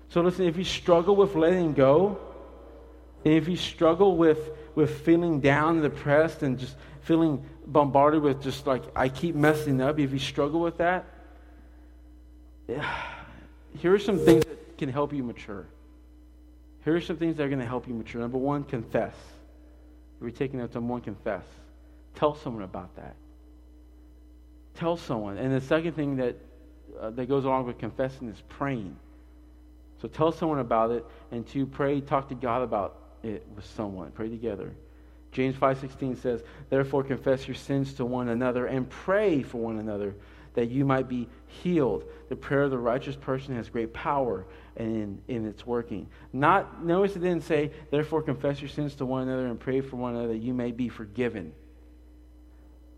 So 0.10 0.22
listen, 0.22 0.46
if 0.46 0.58
you 0.58 0.64
struggle 0.64 1.16
with 1.16 1.36
letting 1.36 1.74
go, 1.74 2.20
if 3.24 3.48
you 3.48 3.56
struggle 3.56 4.18
with, 4.18 4.52
with 4.76 5.02
feeling 5.02 5.40
down 5.40 5.76
and 5.76 5.84
depressed 5.84 6.44
and 6.44 6.58
just 6.58 6.76
feeling 7.02 7.44
bombarded 7.66 8.22
with 8.22 8.42
just 8.42 8.68
like, 8.68 8.84
I 8.96 9.10
keep 9.10 9.36
messing 9.36 9.82
up, 9.82 10.00
if 10.00 10.12
you 10.12 10.20
struggle 10.20 10.60
with 10.60 10.78
that, 10.78 11.06
here 12.68 13.94
are 13.94 14.00
some 14.00 14.18
things 14.18 14.46
that 14.46 14.78
can 14.78 14.90
help 14.90 15.14
you 15.14 15.24
mature. 15.24 15.66
Here 16.84 16.96
are 16.96 17.02
some 17.02 17.18
things 17.18 17.38
that 17.38 17.44
are 17.44 17.50
going 17.50 17.60
to 17.60 17.66
help 17.66 17.88
you 17.88 17.94
mature. 17.94 18.22
Number 18.22 18.38
one, 18.38 18.64
confess. 18.64 19.16
You're 20.22 20.32
taking 20.32 20.60
notes, 20.60 20.76
number 20.76 20.92
one, 20.92 21.02
confess. 21.02 21.44
Tell 22.16 22.36
someone 22.36 22.64
about 22.64 22.96
that. 22.96 23.16
Tell 24.76 24.98
someone. 24.98 25.38
And 25.38 25.54
the 25.54 25.62
second 25.62 25.94
thing 25.94 26.18
that, 26.18 26.36
uh, 27.00 27.10
that 27.12 27.28
goes 27.28 27.46
along 27.46 27.66
with 27.66 27.78
confessing 27.78 28.30
is 28.30 28.42
praying. 28.50 28.96
So 30.02 30.08
tell 30.08 30.32
someone 30.32 30.60
about 30.60 30.92
it, 30.92 31.06
and 31.32 31.48
to 31.48 31.66
pray, 31.66 32.02
talk 32.02 32.28
to 32.30 32.36
God 32.36 32.62
about 32.62 32.98
it 33.24 33.46
with 33.56 33.66
someone. 33.66 34.12
Pray 34.12 34.30
together. 34.30 34.74
James 35.32 35.56
5:16 35.56 36.16
says, 36.16 36.44
"Therefore 36.70 37.04
confess 37.04 37.48
your 37.48 37.56
sins 37.56 37.94
to 37.96 38.06
one 38.06 38.30
another 38.30 38.66
and 38.66 38.90
pray 38.90 39.42
for 39.42 39.60
one 39.60 39.80
another 39.80 40.14
that 40.54 40.70
you 40.70 40.86
might 40.86 41.08
be 41.08 41.28
healed. 41.48 42.04
The 42.30 42.36
prayer 42.36 42.64
of 42.64 42.72
the 42.72 42.78
righteous 42.78 43.16
person 43.16 43.56
has 43.56 43.70
great 43.70 43.94
power 43.94 44.46
in, 44.76 45.22
in 45.28 45.48
its 45.48 45.66
working. 45.66 46.08
Not 46.32 46.84
notice 46.86 47.16
it 47.16 47.20
didn't 47.20 47.44
say, 47.44 47.72
therefore 47.92 48.22
confess 48.22 48.62
your 48.62 48.70
sins 48.70 48.96
to 48.96 49.06
one 49.06 49.24
another 49.24 49.48
and 49.48 49.60
pray 49.60 49.82
for 49.82 49.96
one 49.96 50.16
another 50.16 50.30
that 50.30 50.38
you 50.38 50.54
may 50.54 50.72
be 50.72 50.90
forgiven. 50.90 51.54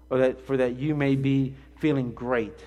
Or 0.10 0.20
that 0.20 0.46
for 0.46 0.58
that 0.58 0.76
you 0.76 0.96
may 0.96 1.16
be 1.16 1.56
feeling 1.80 2.12
great. 2.12 2.58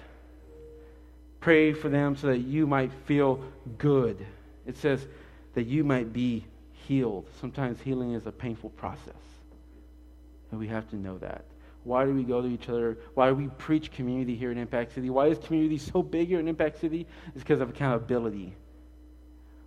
Pray 1.40 1.72
for 1.72 1.88
them 1.88 2.16
so 2.16 2.28
that 2.28 2.38
you 2.38 2.66
might 2.66 2.92
feel 3.06 3.40
good. 3.78 4.26
It 4.66 4.76
says 4.76 5.06
that 5.54 5.66
you 5.66 5.84
might 5.84 6.12
be 6.12 6.44
healed. 6.72 7.26
Sometimes 7.40 7.80
healing 7.80 8.12
is 8.12 8.26
a 8.26 8.32
painful 8.32 8.70
process. 8.70 9.14
And 10.50 10.58
we 10.58 10.68
have 10.68 10.88
to 10.90 10.96
know 10.96 11.18
that. 11.18 11.44
Why 11.84 12.04
do 12.04 12.14
we 12.14 12.24
go 12.24 12.42
to 12.42 12.48
each 12.48 12.68
other? 12.68 12.98
Why 13.14 13.28
do 13.28 13.34
we 13.34 13.48
preach 13.48 13.90
community 13.90 14.34
here 14.34 14.50
in 14.50 14.58
Impact 14.58 14.94
City? 14.94 15.10
Why 15.10 15.28
is 15.28 15.38
community 15.38 15.78
so 15.78 16.02
big 16.02 16.28
here 16.28 16.40
in 16.40 16.48
Impact 16.48 16.80
City? 16.80 17.06
It's 17.28 17.42
because 17.42 17.60
of 17.60 17.70
accountability. 17.70 18.54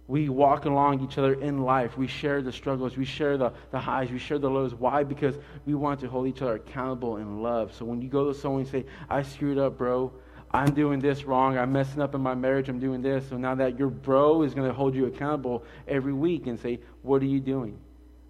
We 0.08 0.28
walk 0.28 0.66
along 0.66 1.02
each 1.02 1.18
other 1.18 1.34
in 1.36 1.64
life. 1.64 1.98
We 1.98 2.08
share 2.08 2.42
the 2.42 2.52
struggles. 2.52 2.98
We 2.98 3.06
share 3.06 3.38
the, 3.38 3.54
the 3.72 3.80
highs. 3.80 4.12
We 4.12 4.20
share 4.20 4.40
the 4.40 4.50
lows. 4.50 4.76
Why? 4.76 5.04
Because 5.04 5.36
we 5.66 5.74
want 5.74 6.02
to 6.02 6.10
hold 6.10 6.28
each 6.28 6.42
other 6.42 6.56
accountable 6.56 7.18
in 7.18 7.42
love. 7.42 7.74
So 7.74 7.86
when 7.86 8.02
you 8.02 8.10
go 8.10 8.28
to 8.28 8.38
someone 8.38 8.62
and 8.62 8.70
say, 8.70 8.86
I 9.10 9.22
screwed 9.22 9.58
up, 9.58 9.78
bro, 9.78 10.12
I'm 10.54 10.74
doing 10.74 11.00
this 11.00 11.24
wrong. 11.24 11.58
I'm 11.58 11.72
messing 11.72 12.02
up 12.02 12.14
in 12.14 12.20
my 12.20 12.36
marriage. 12.36 12.68
I'm 12.68 12.80
doing 12.80 13.02
this. 13.02 13.30
So 13.30 13.38
now 13.38 13.56
that 13.56 13.80
your 13.80 13.90
bro 13.90 14.42
is 14.42 14.54
going 14.54 14.68
to 14.68 14.74
hold 14.74 14.96
you 14.96 15.06
accountable 15.06 15.64
every 15.88 16.14
week 16.14 16.48
and 16.48 16.60
say, 16.60 16.82
What 17.04 17.22
are 17.22 17.28
you 17.28 17.40
doing? 17.40 17.80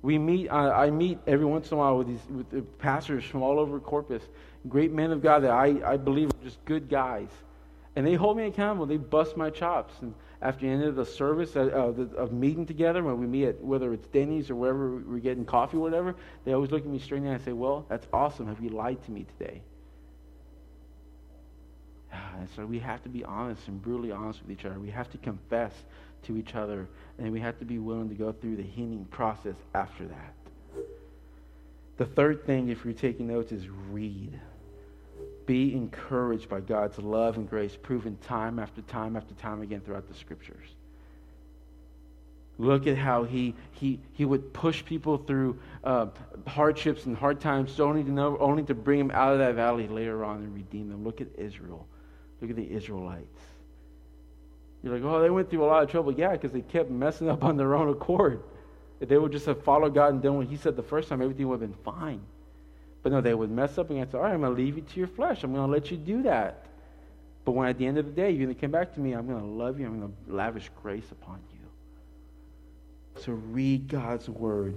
We 0.01 0.17
meet, 0.17 0.49
uh, 0.49 0.55
I 0.55 0.89
meet 0.89 1.19
every 1.27 1.45
once 1.45 1.69
in 1.69 1.75
a 1.75 1.77
while 1.77 1.97
with 1.97 2.07
these 2.07 2.25
with 2.29 2.49
the 2.49 2.61
pastors 2.61 3.23
from 3.23 3.43
all 3.43 3.59
over 3.59 3.79
Corpus, 3.79 4.23
great 4.67 4.91
men 4.91 5.11
of 5.11 5.21
God 5.21 5.39
that 5.43 5.51
I, 5.51 5.79
I 5.85 5.97
believe 5.97 6.29
are 6.29 6.43
just 6.43 6.63
good 6.65 6.89
guys. 6.89 7.29
And 7.95 8.07
they 8.07 8.15
hold 8.15 8.37
me 8.37 8.45
accountable. 8.45 8.85
They 8.85 8.97
bust 8.97 9.35
my 9.35 9.49
chops. 9.49 9.93
And 10.01 10.13
after 10.41 10.65
the 10.65 10.71
end 10.71 10.83
of 10.83 10.95
the 10.95 11.05
service 11.05 11.55
uh, 11.55 11.61
uh, 11.61 11.91
the, 11.91 12.03
of 12.15 12.31
meeting 12.31 12.65
together, 12.65 13.03
when 13.03 13.19
we 13.19 13.27
meet 13.27 13.45
at 13.45 13.61
whether 13.61 13.93
it's 13.93 14.07
Denny's 14.07 14.49
or 14.49 14.55
wherever 14.55 14.97
we're 14.97 15.19
getting 15.19 15.45
coffee 15.45 15.77
or 15.77 15.81
whatever, 15.81 16.15
they 16.45 16.53
always 16.53 16.71
look 16.71 16.83
at 16.83 16.89
me 16.89 16.99
straight 16.99 17.21
in 17.21 17.27
and 17.27 17.43
say, 17.43 17.51
Well, 17.51 17.85
that's 17.89 18.07
awesome. 18.13 18.47
Have 18.47 18.61
you 18.61 18.69
lied 18.69 19.03
to 19.05 19.11
me 19.11 19.25
today? 19.37 19.61
And 22.39 22.49
so 22.55 22.65
we 22.65 22.79
have 22.79 23.03
to 23.03 23.09
be 23.09 23.23
honest 23.23 23.67
and 23.67 23.79
brutally 23.81 24.11
honest 24.11 24.41
with 24.41 24.51
each 24.51 24.65
other. 24.65 24.79
We 24.79 24.89
have 24.89 25.11
to 25.11 25.17
confess 25.19 25.73
to 26.23 26.37
each 26.37 26.55
other, 26.55 26.87
and 27.17 27.31
we 27.31 27.39
have 27.39 27.57
to 27.59 27.65
be 27.65 27.79
willing 27.79 28.09
to 28.09 28.15
go 28.15 28.31
through 28.31 28.55
the 28.55 28.63
healing 28.63 29.05
process 29.11 29.55
after 29.73 30.05
that. 30.05 30.33
The 31.97 32.05
third 32.05 32.45
thing, 32.45 32.69
if 32.69 32.83
you're 32.83 32.93
taking 32.93 33.27
notes, 33.27 33.51
is 33.51 33.67
read. 33.91 34.39
Be 35.45 35.73
encouraged 35.73 36.49
by 36.49 36.61
God's 36.61 36.97
love 36.97 37.37
and 37.37 37.49
grace 37.49 37.75
proven 37.75 38.17
time 38.21 38.59
after 38.59 38.81
time 38.81 39.15
after 39.15 39.33
time 39.35 39.61
again 39.61 39.81
throughout 39.81 40.07
the 40.07 40.15
scriptures. 40.15 40.67
Look 42.57 42.85
at 42.85 42.97
how 42.97 43.23
he, 43.23 43.55
he, 43.71 43.99
he 44.13 44.25
would 44.25 44.53
push 44.53 44.85
people 44.85 45.17
through 45.17 45.59
uh, 45.83 46.07
hardships 46.47 47.05
and 47.05 47.17
hard 47.17 47.39
times 47.39 47.79
only 47.79 48.03
to, 48.03 48.11
know, 48.11 48.37
only 48.39 48.63
to 48.63 48.75
bring 48.75 48.99
them 48.99 49.11
out 49.11 49.33
of 49.33 49.39
that 49.39 49.55
valley 49.55 49.87
later 49.87 50.23
on 50.23 50.37
and 50.37 50.53
redeem 50.53 50.89
them. 50.89 51.03
Look 51.03 51.21
at 51.21 51.27
Israel. 51.37 51.87
Look 52.39 52.49
at 52.51 52.55
the 52.55 52.71
Israelites. 52.71 53.39
You're 54.83 54.93
like, 54.93 55.03
oh, 55.03 55.21
they 55.21 55.29
went 55.29 55.49
through 55.49 55.63
a 55.63 55.65
lot 55.65 55.83
of 55.83 55.89
trouble. 55.89 56.11
Yeah, 56.11 56.31
because 56.31 56.51
they 56.51 56.61
kept 56.61 56.89
messing 56.89 57.29
up 57.29 57.43
on 57.43 57.57
their 57.57 57.75
own 57.75 57.89
accord. 57.89 58.43
If 58.99 59.09
they 59.09 59.17
would 59.17 59.31
just 59.31 59.45
have 59.45 59.63
followed 59.63 59.93
God 59.93 60.13
and 60.13 60.21
done 60.21 60.37
what 60.37 60.47
He 60.47 60.57
said 60.57 60.75
the 60.75 60.83
first 60.83 61.09
time, 61.09 61.21
everything 61.21 61.47
would 61.47 61.61
have 61.61 61.69
been 61.69 61.83
fine. 61.83 62.21
But 63.03 63.11
no, 63.11 63.21
they 63.21 63.33
would 63.33 63.49
mess 63.49 63.77
up 63.77 63.89
and 63.89 64.11
say, 64.11 64.17
all 64.17 64.23
right, 64.23 64.33
I'm 64.33 64.41
going 64.41 64.55
to 64.55 64.61
leave 64.61 64.75
you 64.75 64.83
to 64.83 64.99
your 64.99 65.07
flesh. 65.07 65.43
I'm 65.43 65.53
going 65.53 65.65
to 65.65 65.71
let 65.71 65.89
you 65.89 65.97
do 65.97 66.23
that. 66.23 66.65
But 67.43 67.53
when 67.53 67.67
at 67.67 67.77
the 67.77 67.87
end 67.87 67.97
of 67.97 68.05
the 68.05 68.11
day 68.11 68.29
you're 68.29 68.45
going 68.45 68.53
to 68.53 68.61
come 68.61 68.71
back 68.71 68.93
to 68.93 68.99
me, 68.99 69.13
I'm 69.13 69.27
going 69.27 69.39
to 69.39 69.45
love 69.45 69.79
you. 69.79 69.87
I'm 69.87 69.99
going 69.99 70.13
to 70.27 70.33
lavish 70.33 70.69
grace 70.81 71.11
upon 71.11 71.39
you. 71.51 73.21
So 73.21 73.33
read 73.33 73.87
God's 73.87 74.29
word. 74.29 74.75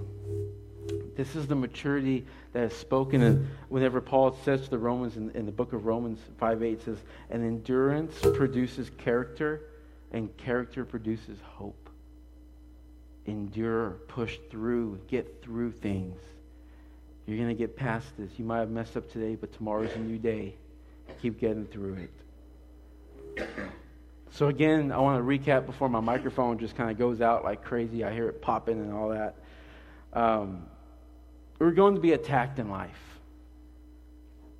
This 1.15 1.35
is 1.35 1.47
the 1.47 1.55
maturity 1.55 2.25
that 2.53 2.63
is 2.63 2.73
spoken 2.73 3.21
in, 3.21 3.49
whenever 3.69 4.01
Paul 4.01 4.37
says 4.43 4.63
to 4.63 4.69
the 4.69 4.77
Romans 4.77 5.17
in, 5.17 5.31
in 5.31 5.45
the 5.45 5.51
book 5.51 5.73
of 5.73 5.85
Romans 5.85 6.19
5 6.39 6.63
8 6.63 6.81
says, 6.83 6.97
And 7.29 7.43
endurance 7.43 8.15
produces 8.33 8.91
character, 8.97 9.61
and 10.11 10.35
character 10.37 10.85
produces 10.85 11.37
hope. 11.43 11.89
Endure, 13.25 13.97
push 14.07 14.37
through, 14.49 14.99
get 15.07 15.41
through 15.41 15.71
things. 15.71 16.19
You're 17.25 17.37
going 17.37 17.49
to 17.49 17.55
get 17.55 17.75
past 17.75 18.07
this. 18.17 18.29
You 18.37 18.45
might 18.45 18.59
have 18.59 18.69
messed 18.69 18.95
up 18.95 19.11
today, 19.11 19.35
but 19.35 19.51
tomorrow's 19.53 19.93
a 19.95 19.99
new 19.99 20.17
day. 20.17 20.55
Keep 21.21 21.39
getting 21.39 21.65
through 21.65 22.07
it. 23.35 23.47
So, 24.31 24.47
again, 24.47 24.91
I 24.91 24.99
want 24.99 25.19
to 25.19 25.23
recap 25.23 25.65
before 25.65 25.89
my 25.89 26.01
microphone 26.01 26.59
just 26.59 26.75
kind 26.75 26.91
of 26.91 26.97
goes 26.97 27.21
out 27.21 27.43
like 27.43 27.63
crazy. 27.63 28.03
I 28.03 28.13
hear 28.13 28.27
it 28.27 28.41
popping 28.41 28.79
and 28.79 28.93
all 28.93 29.09
that. 29.09 29.35
Um, 30.13 30.65
we're 31.57 31.71
going 31.71 31.95
to 31.95 32.01
be 32.01 32.11
attacked 32.13 32.59
in 32.59 32.69
life, 32.69 33.19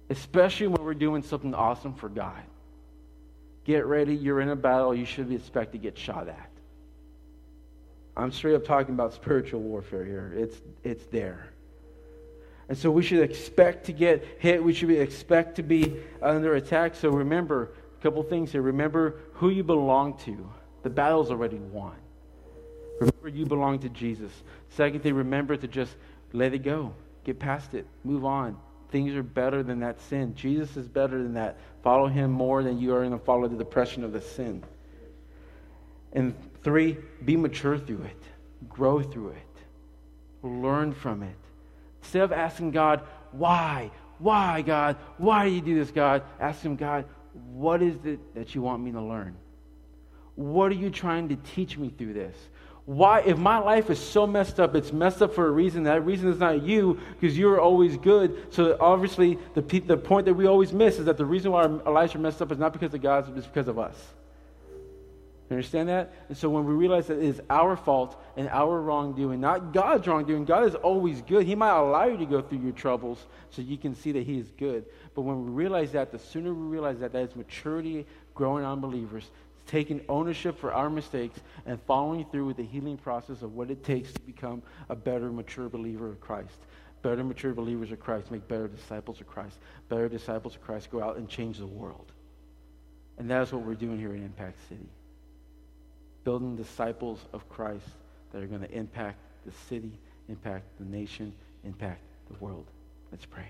especially 0.09 0.67
when 0.67 0.83
we're 0.83 0.93
doing 0.93 1.23
something 1.23 1.53
awesome 1.53 1.93
for 1.93 2.09
God. 2.09 2.41
Get 3.65 3.85
ready, 3.87 4.15
you're 4.15 4.41
in 4.41 4.49
a 4.49 4.55
battle, 4.55 4.95
you 4.95 5.05
should 5.05 5.27
be 5.27 5.35
expected 5.35 5.73
to 5.73 5.77
get 5.79 5.97
shot 5.97 6.27
at. 6.27 6.49
I'm 8.15 8.31
straight 8.31 8.55
up 8.55 8.63
talking 8.63 8.93
about 8.93 9.13
spiritual 9.13 9.59
warfare 9.59 10.05
here. 10.05 10.31
It's, 10.35 10.61
it's 10.83 11.05
there. 11.07 11.49
And 12.69 12.77
so 12.77 12.89
we 12.89 13.03
should 13.03 13.19
expect 13.19 13.87
to 13.87 13.91
get 13.91 14.23
hit. 14.39 14.63
We 14.63 14.73
should 14.73 14.89
expect 14.89 15.55
to 15.57 15.63
be 15.63 15.97
under 16.21 16.55
attack. 16.55 16.95
So 16.95 17.09
remember 17.09 17.71
a 17.99 18.01
couple 18.01 18.23
things 18.23 18.51
here. 18.51 18.61
Remember 18.61 19.19
who 19.33 19.49
you 19.49 19.63
belong 19.63 20.17
to. 20.19 20.49
The 20.83 20.89
battle's 20.89 21.29
already 21.29 21.57
won. 21.57 21.95
Remember 22.99 23.27
you 23.27 23.45
belong 23.45 23.79
to 23.79 23.89
Jesus. 23.89 24.31
Second 24.69 25.03
thing, 25.03 25.13
remember 25.13 25.57
to 25.57 25.67
just 25.67 25.95
let 26.33 26.53
it 26.53 26.59
go. 26.59 26.93
Get 27.23 27.39
past 27.39 27.73
it. 27.73 27.85
Move 28.03 28.23
on. 28.23 28.57
Things 28.95 29.13
are 29.13 29.23
better 29.23 29.61
than 29.61 29.81
that 29.81 29.99
sin. 29.99 30.35
Jesus 30.35 30.77
is 30.77 30.87
better 30.87 31.21
than 31.21 31.33
that. 31.33 31.57
Follow 31.83 32.07
him 32.07 32.31
more 32.31 32.63
than 32.63 32.79
you 32.79 32.95
are 32.95 32.99
going 32.99 33.11
to 33.11 33.17
follow 33.17 33.45
the 33.45 33.57
depression 33.57 34.05
of 34.05 34.13
the 34.13 34.21
sin. 34.21 34.63
And 36.13 36.33
three, 36.63 36.95
be 37.25 37.35
mature 37.35 37.77
through 37.77 38.03
it. 38.03 38.23
Grow 38.69 39.01
through 39.01 39.31
it. 39.31 40.47
Learn 40.47 40.93
from 40.93 41.23
it. 41.23 41.35
Instead 42.03 42.21
of 42.21 42.31
asking 42.31 42.71
God, 42.71 43.01
why? 43.33 43.91
Why, 44.17 44.61
God? 44.61 44.95
Why 45.17 45.49
do 45.49 45.53
you 45.53 45.59
do 45.59 45.75
this, 45.75 45.91
God? 45.91 46.23
Ask 46.39 46.61
Him, 46.61 46.77
God, 46.77 47.03
what 47.51 47.81
is 47.81 47.97
it 48.05 48.33
that 48.33 48.55
you 48.55 48.61
want 48.61 48.81
me 48.81 48.93
to 48.93 49.01
learn? 49.01 49.35
What 50.35 50.71
are 50.71 50.75
you 50.75 50.89
trying 50.89 51.27
to 51.27 51.35
teach 51.35 51.77
me 51.77 51.89
through 51.89 52.13
this? 52.13 52.37
Why, 52.85 53.21
if 53.21 53.37
my 53.37 53.57
life 53.57 53.89
is 53.89 53.99
so 53.99 54.27
messed 54.27 54.59
up, 54.59 54.75
it's 54.75 54.93
messed 54.93 55.21
up 55.23 55.33
for 55.33 55.47
a 55.47 55.51
reason. 55.51 55.83
That 55.83 56.05
reason 56.05 56.29
is 56.29 56.37
not 56.37 56.61
you, 56.61 56.99
because 57.19 57.37
you're 57.37 57.59
always 57.59 57.97
good. 57.97 58.53
So 58.53 58.77
obviously, 58.79 59.39
the, 59.55 59.61
the 59.61 59.97
point 59.97 60.25
that 60.25 60.35
we 60.35 60.45
always 60.45 60.71
miss 60.71 60.99
is 60.99 61.05
that 61.05 61.17
the 61.17 61.25
reason 61.25 61.51
why 61.51 61.63
our 61.63 61.91
lives 61.91 62.13
are 62.13 62.19
messed 62.19 62.43
up 62.43 62.51
is 62.51 62.59
not 62.59 62.73
because 62.73 62.93
of 62.93 63.01
God, 63.01 63.35
it's 63.35 63.47
because 63.47 63.67
of 63.67 63.79
us. 63.79 63.95
You 65.49 65.55
understand 65.55 65.89
that? 65.89 66.13
And 66.27 66.37
so 66.37 66.49
when 66.49 66.65
we 66.65 66.73
realize 66.73 67.07
that 67.07 67.17
it 67.17 67.23
is 67.23 67.41
our 67.51 67.75
fault 67.75 68.19
and 68.35 68.49
our 68.49 68.81
wrongdoing, 68.81 69.41
not 69.41 69.73
God's 69.73 70.07
wrongdoing, 70.07 70.45
God 70.45 70.67
is 70.67 70.73
always 70.73 71.21
good. 71.21 71.45
He 71.45 71.53
might 71.53 71.77
allow 71.77 72.05
you 72.05 72.17
to 72.17 72.25
go 72.25 72.41
through 72.41 72.59
your 72.59 72.71
troubles 72.71 73.23
so 73.51 73.61
you 73.61 73.77
can 73.77 73.95
see 73.95 74.11
that 74.13 74.23
He 74.23 74.39
is 74.39 74.51
good. 74.57 74.85
But 75.13 75.21
when 75.21 75.45
we 75.45 75.51
realize 75.51 75.91
that, 75.91 76.11
the 76.11 76.17
sooner 76.17 76.53
we 76.53 76.67
realize 76.67 76.99
that, 76.99 77.13
that 77.13 77.29
is 77.29 77.35
maturity 77.35 78.07
growing 78.33 78.65
on 78.65 78.79
believers 78.79 79.29
taking 79.65 80.01
ownership 80.09 80.59
for 80.59 80.73
our 80.73 80.89
mistakes 80.89 81.39
and 81.65 81.79
following 81.83 82.25
through 82.31 82.45
with 82.45 82.57
the 82.57 82.63
healing 82.63 82.97
process 82.97 83.41
of 83.41 83.53
what 83.53 83.71
it 83.71 83.83
takes 83.83 84.11
to 84.13 84.21
become 84.21 84.61
a 84.89 84.95
better, 84.95 85.31
mature 85.31 85.69
believer 85.69 86.09
of 86.09 86.19
Christ. 86.21 86.57
Better, 87.01 87.23
mature 87.23 87.53
believers 87.53 87.91
of 87.91 87.99
Christ 87.99 88.31
make 88.31 88.47
better 88.47 88.67
disciples 88.67 89.21
of 89.21 89.27
Christ. 89.27 89.57
Better 89.89 90.09
disciples 90.09 90.55
of 90.55 90.61
Christ 90.63 90.89
go 90.89 91.03
out 91.03 91.17
and 91.17 91.29
change 91.29 91.59
the 91.59 91.67
world. 91.67 92.11
And 93.17 93.29
that 93.29 93.43
is 93.43 93.53
what 93.53 93.63
we're 93.63 93.75
doing 93.75 93.99
here 93.99 94.13
in 94.13 94.23
Impact 94.23 94.57
City. 94.67 94.89
Building 96.23 96.55
disciples 96.55 97.19
of 97.31 97.47
Christ 97.49 97.85
that 98.31 98.41
are 98.41 98.47
going 98.47 98.61
to 98.61 98.71
impact 98.71 99.19
the 99.45 99.51
city, 99.69 99.99
impact 100.27 100.65
the 100.79 100.85
nation, 100.85 101.31
impact 101.63 102.01
the 102.27 102.43
world. 102.43 102.65
Let's 103.11 103.25
pray. 103.25 103.45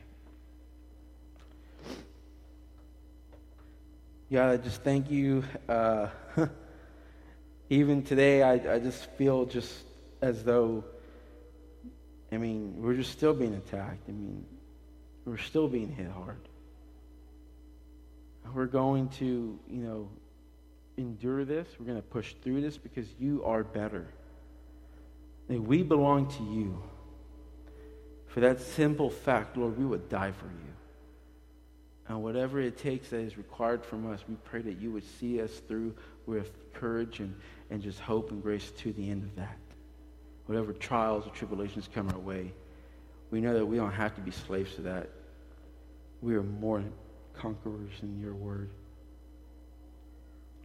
God, 4.32 4.50
I 4.50 4.58
just 4.58 4.82
thank 4.82 5.12
you. 5.12 5.44
Uh, 5.70 6.08
even 7.70 8.02
today, 8.02 8.42
I, 8.42 8.54
I 8.76 8.80
just 8.80 9.06
feel 9.12 9.46
just 9.46 9.72
as 10.22 10.44
though, 10.44 10.84
I 12.32 12.38
mean, 12.38 12.74
we're 12.78 12.96
just 12.96 13.12
still 13.12 13.36
being 13.36 13.54
attacked. 13.54 14.10
I 14.10 14.14
mean, 14.14 14.44
we're 15.26 15.38
still 15.38 15.68
being 15.68 15.90
hit 15.90 16.10
hard. 16.10 16.42
We're 18.52 18.66
going 18.66 19.10
to, 19.20 19.60
you 19.70 19.82
know, 19.82 20.10
endure 20.98 21.46
this. 21.46 21.68
We're 21.80 21.86
going 21.86 22.02
to 22.02 22.08
push 22.08 22.34
through 22.42 22.62
this 22.62 22.78
because 22.78 23.08
you 23.20 23.44
are 23.44 23.64
better. 23.64 24.08
And 25.50 25.68
we 25.68 25.84
belong 25.84 26.30
to 26.30 26.44
you. 26.44 26.82
For 28.28 28.40
that 28.40 28.60
simple 28.60 29.10
fact, 29.12 29.56
Lord, 29.56 29.78
we 29.78 29.86
would 29.86 30.10
die 30.10 30.32
for 30.32 30.48
you. 30.48 30.75
And 32.08 32.22
whatever 32.22 32.60
it 32.62 32.78
takes 32.78 33.10
that 33.10 33.20
is 33.20 33.38
required 33.38 33.84
from 33.84 34.12
us, 34.12 34.24
we 34.30 34.36
pray 34.44 34.62
that 34.62 34.80
you 34.80 34.92
would 34.92 35.06
see 35.20 35.42
us 35.42 35.52
through 35.68 35.96
with 36.26 36.52
courage 36.74 37.20
and, 37.20 37.36
and 37.72 37.82
just 37.82 38.00
hope 38.00 38.32
and 38.32 38.44
grace 38.44 38.72
to 38.80 38.94
the 38.94 39.10
end 39.10 39.24
of 39.24 39.36
that. 39.38 39.58
Whatever 40.46 40.74
trials 40.74 41.26
or 41.26 41.32
tribulations 41.32 41.90
come 41.94 42.10
our 42.10 42.20
way, 42.20 42.52
we 43.32 43.42
know 43.42 43.54
that 43.54 43.66
we 43.66 43.78
don't 43.78 43.92
have 43.92 44.14
to 44.16 44.22
be 44.22 44.32
slaves 44.32 44.76
to 44.76 44.82
that. 44.84 45.10
We 46.22 46.36
are 46.36 46.44
more 46.44 46.84
conquerors 47.34 47.92
in 48.04 48.20
your 48.20 48.34
word. 48.34 48.70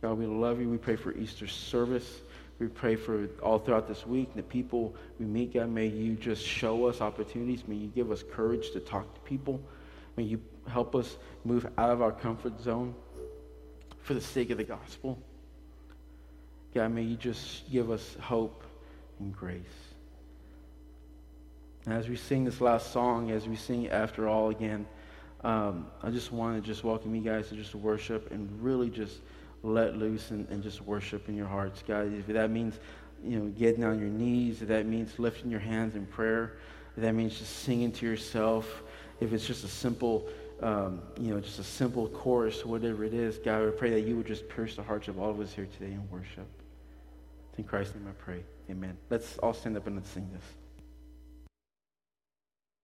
God, 0.03 0.18
we 0.18 0.26
love 0.26 0.61
you. 0.61 0.68
We 0.68 0.79
pray 0.79 0.96
for 0.96 1.12
Easter 1.12 1.46
service. 1.46 2.20
We 2.59 2.68
pray 2.68 2.96
for 2.96 3.26
all 3.42 3.59
throughout 3.59 3.88
this 3.88 4.07
week, 4.07 4.35
the 4.35 4.42
people 4.42 4.94
we 5.18 5.24
meet, 5.24 5.55
God, 5.55 5.70
may 5.70 5.87
you 5.87 6.14
just 6.14 6.44
show 6.44 6.87
us 6.87 7.00
opportunities. 7.00 7.66
May 7.66 7.76
you 7.76 7.88
give 7.88 8.11
us 8.11 8.22
courage 8.22 8.72
to 8.72 8.81
talk 8.81 9.14
to 9.14 9.20
people. 9.20 9.62
May 10.16 10.24
you 10.24 10.40
help 10.70 10.94
us 10.94 11.16
move 11.44 11.66
out 11.76 11.90
of 11.90 12.02
our 12.02 12.12
comfort 12.12 12.61
zone 12.61 12.94
for 14.02 14.14
the 14.14 14.20
sake 14.20 14.50
of 14.50 14.59
the 14.59 14.64
gospel. 14.64 15.18
God, 16.74 16.92
may 16.92 17.02
you 17.02 17.16
just 17.16 17.70
give 17.70 17.90
us 17.90 18.16
hope 18.20 18.62
and 19.18 19.35
grace. 19.35 19.61
And 21.87 21.94
as 21.94 22.09
we 22.09 22.16
sing 22.16 22.44
this 22.44 22.61
last 22.61 22.92
song, 22.92 23.30
as 23.30 23.48
we 23.48 23.56
sing 23.56 23.88
After 23.88 24.28
All 24.28 24.50
again, 24.50 24.87
um, 25.42 25.87
I 26.02 26.11
just 26.11 26.33
want 26.33 26.62
to 26.62 26.66
just 26.66 26.85
welcome 26.85 27.14
you 27.14 27.22
guys 27.22 27.48
to 27.48 27.54
just 27.54 27.74
worship 27.74 28.30
and 28.30 28.48
really 28.62 28.90
just 28.90 29.20
let 29.62 29.96
loose 29.96 30.30
and, 30.30 30.46
and 30.50 30.62
just 30.62 30.83
worship 30.83 31.28
in 31.28 31.37
your 31.37 31.46
hearts, 31.46 31.83
God. 31.87 32.12
If 32.12 32.26
that 32.28 32.50
means, 32.50 32.78
you 33.24 33.38
know, 33.38 33.46
getting 33.46 33.85
on 33.85 33.98
your 33.98 34.09
knees, 34.09 34.62
if 34.62 34.68
that 34.68 34.87
means 34.87 35.18
lifting 35.18 35.50
your 35.50 35.61
hands 35.61 35.96
in 35.96 36.06
prayer, 36.06 36.59
if 36.96 37.02
that 37.02 37.14
means 37.14 37.38
just 37.38 37.61
singing 37.61 37.92
to 37.92 38.06
yourself, 38.06 38.83
if 39.20 39.33
it's 39.33 39.46
just 39.46 39.64
a 39.64 39.68
simple, 39.68 40.28
um, 40.62 41.00
you 41.18 41.32
know, 41.32 41.40
just 41.40 41.58
a 41.58 41.64
simple 41.64 42.08
chorus, 42.08 42.64
whatever 42.64 43.04
it 43.04 43.14
is, 43.14 43.38
God, 43.38 43.66
I 43.66 43.70
pray 43.70 43.90
that 43.90 44.00
you 44.00 44.16
would 44.16 44.26
just 44.26 44.48
pierce 44.48 44.76
the 44.76 44.82
hearts 44.82 45.08
of 45.08 45.18
all 45.18 45.30
of 45.30 45.40
us 45.40 45.52
here 45.52 45.68
today 45.78 45.92
in 45.92 46.08
worship. 46.10 46.46
In 47.56 47.64
Christ's 47.64 47.94
name 47.94 48.06
I 48.08 48.12
pray. 48.22 48.42
Amen. 48.70 48.96
Let's 49.08 49.38
all 49.38 49.52
stand 49.52 49.76
up 49.76 49.86
and 49.86 49.96
let's 49.96 50.10
sing 50.10 50.28
this. 50.32 50.44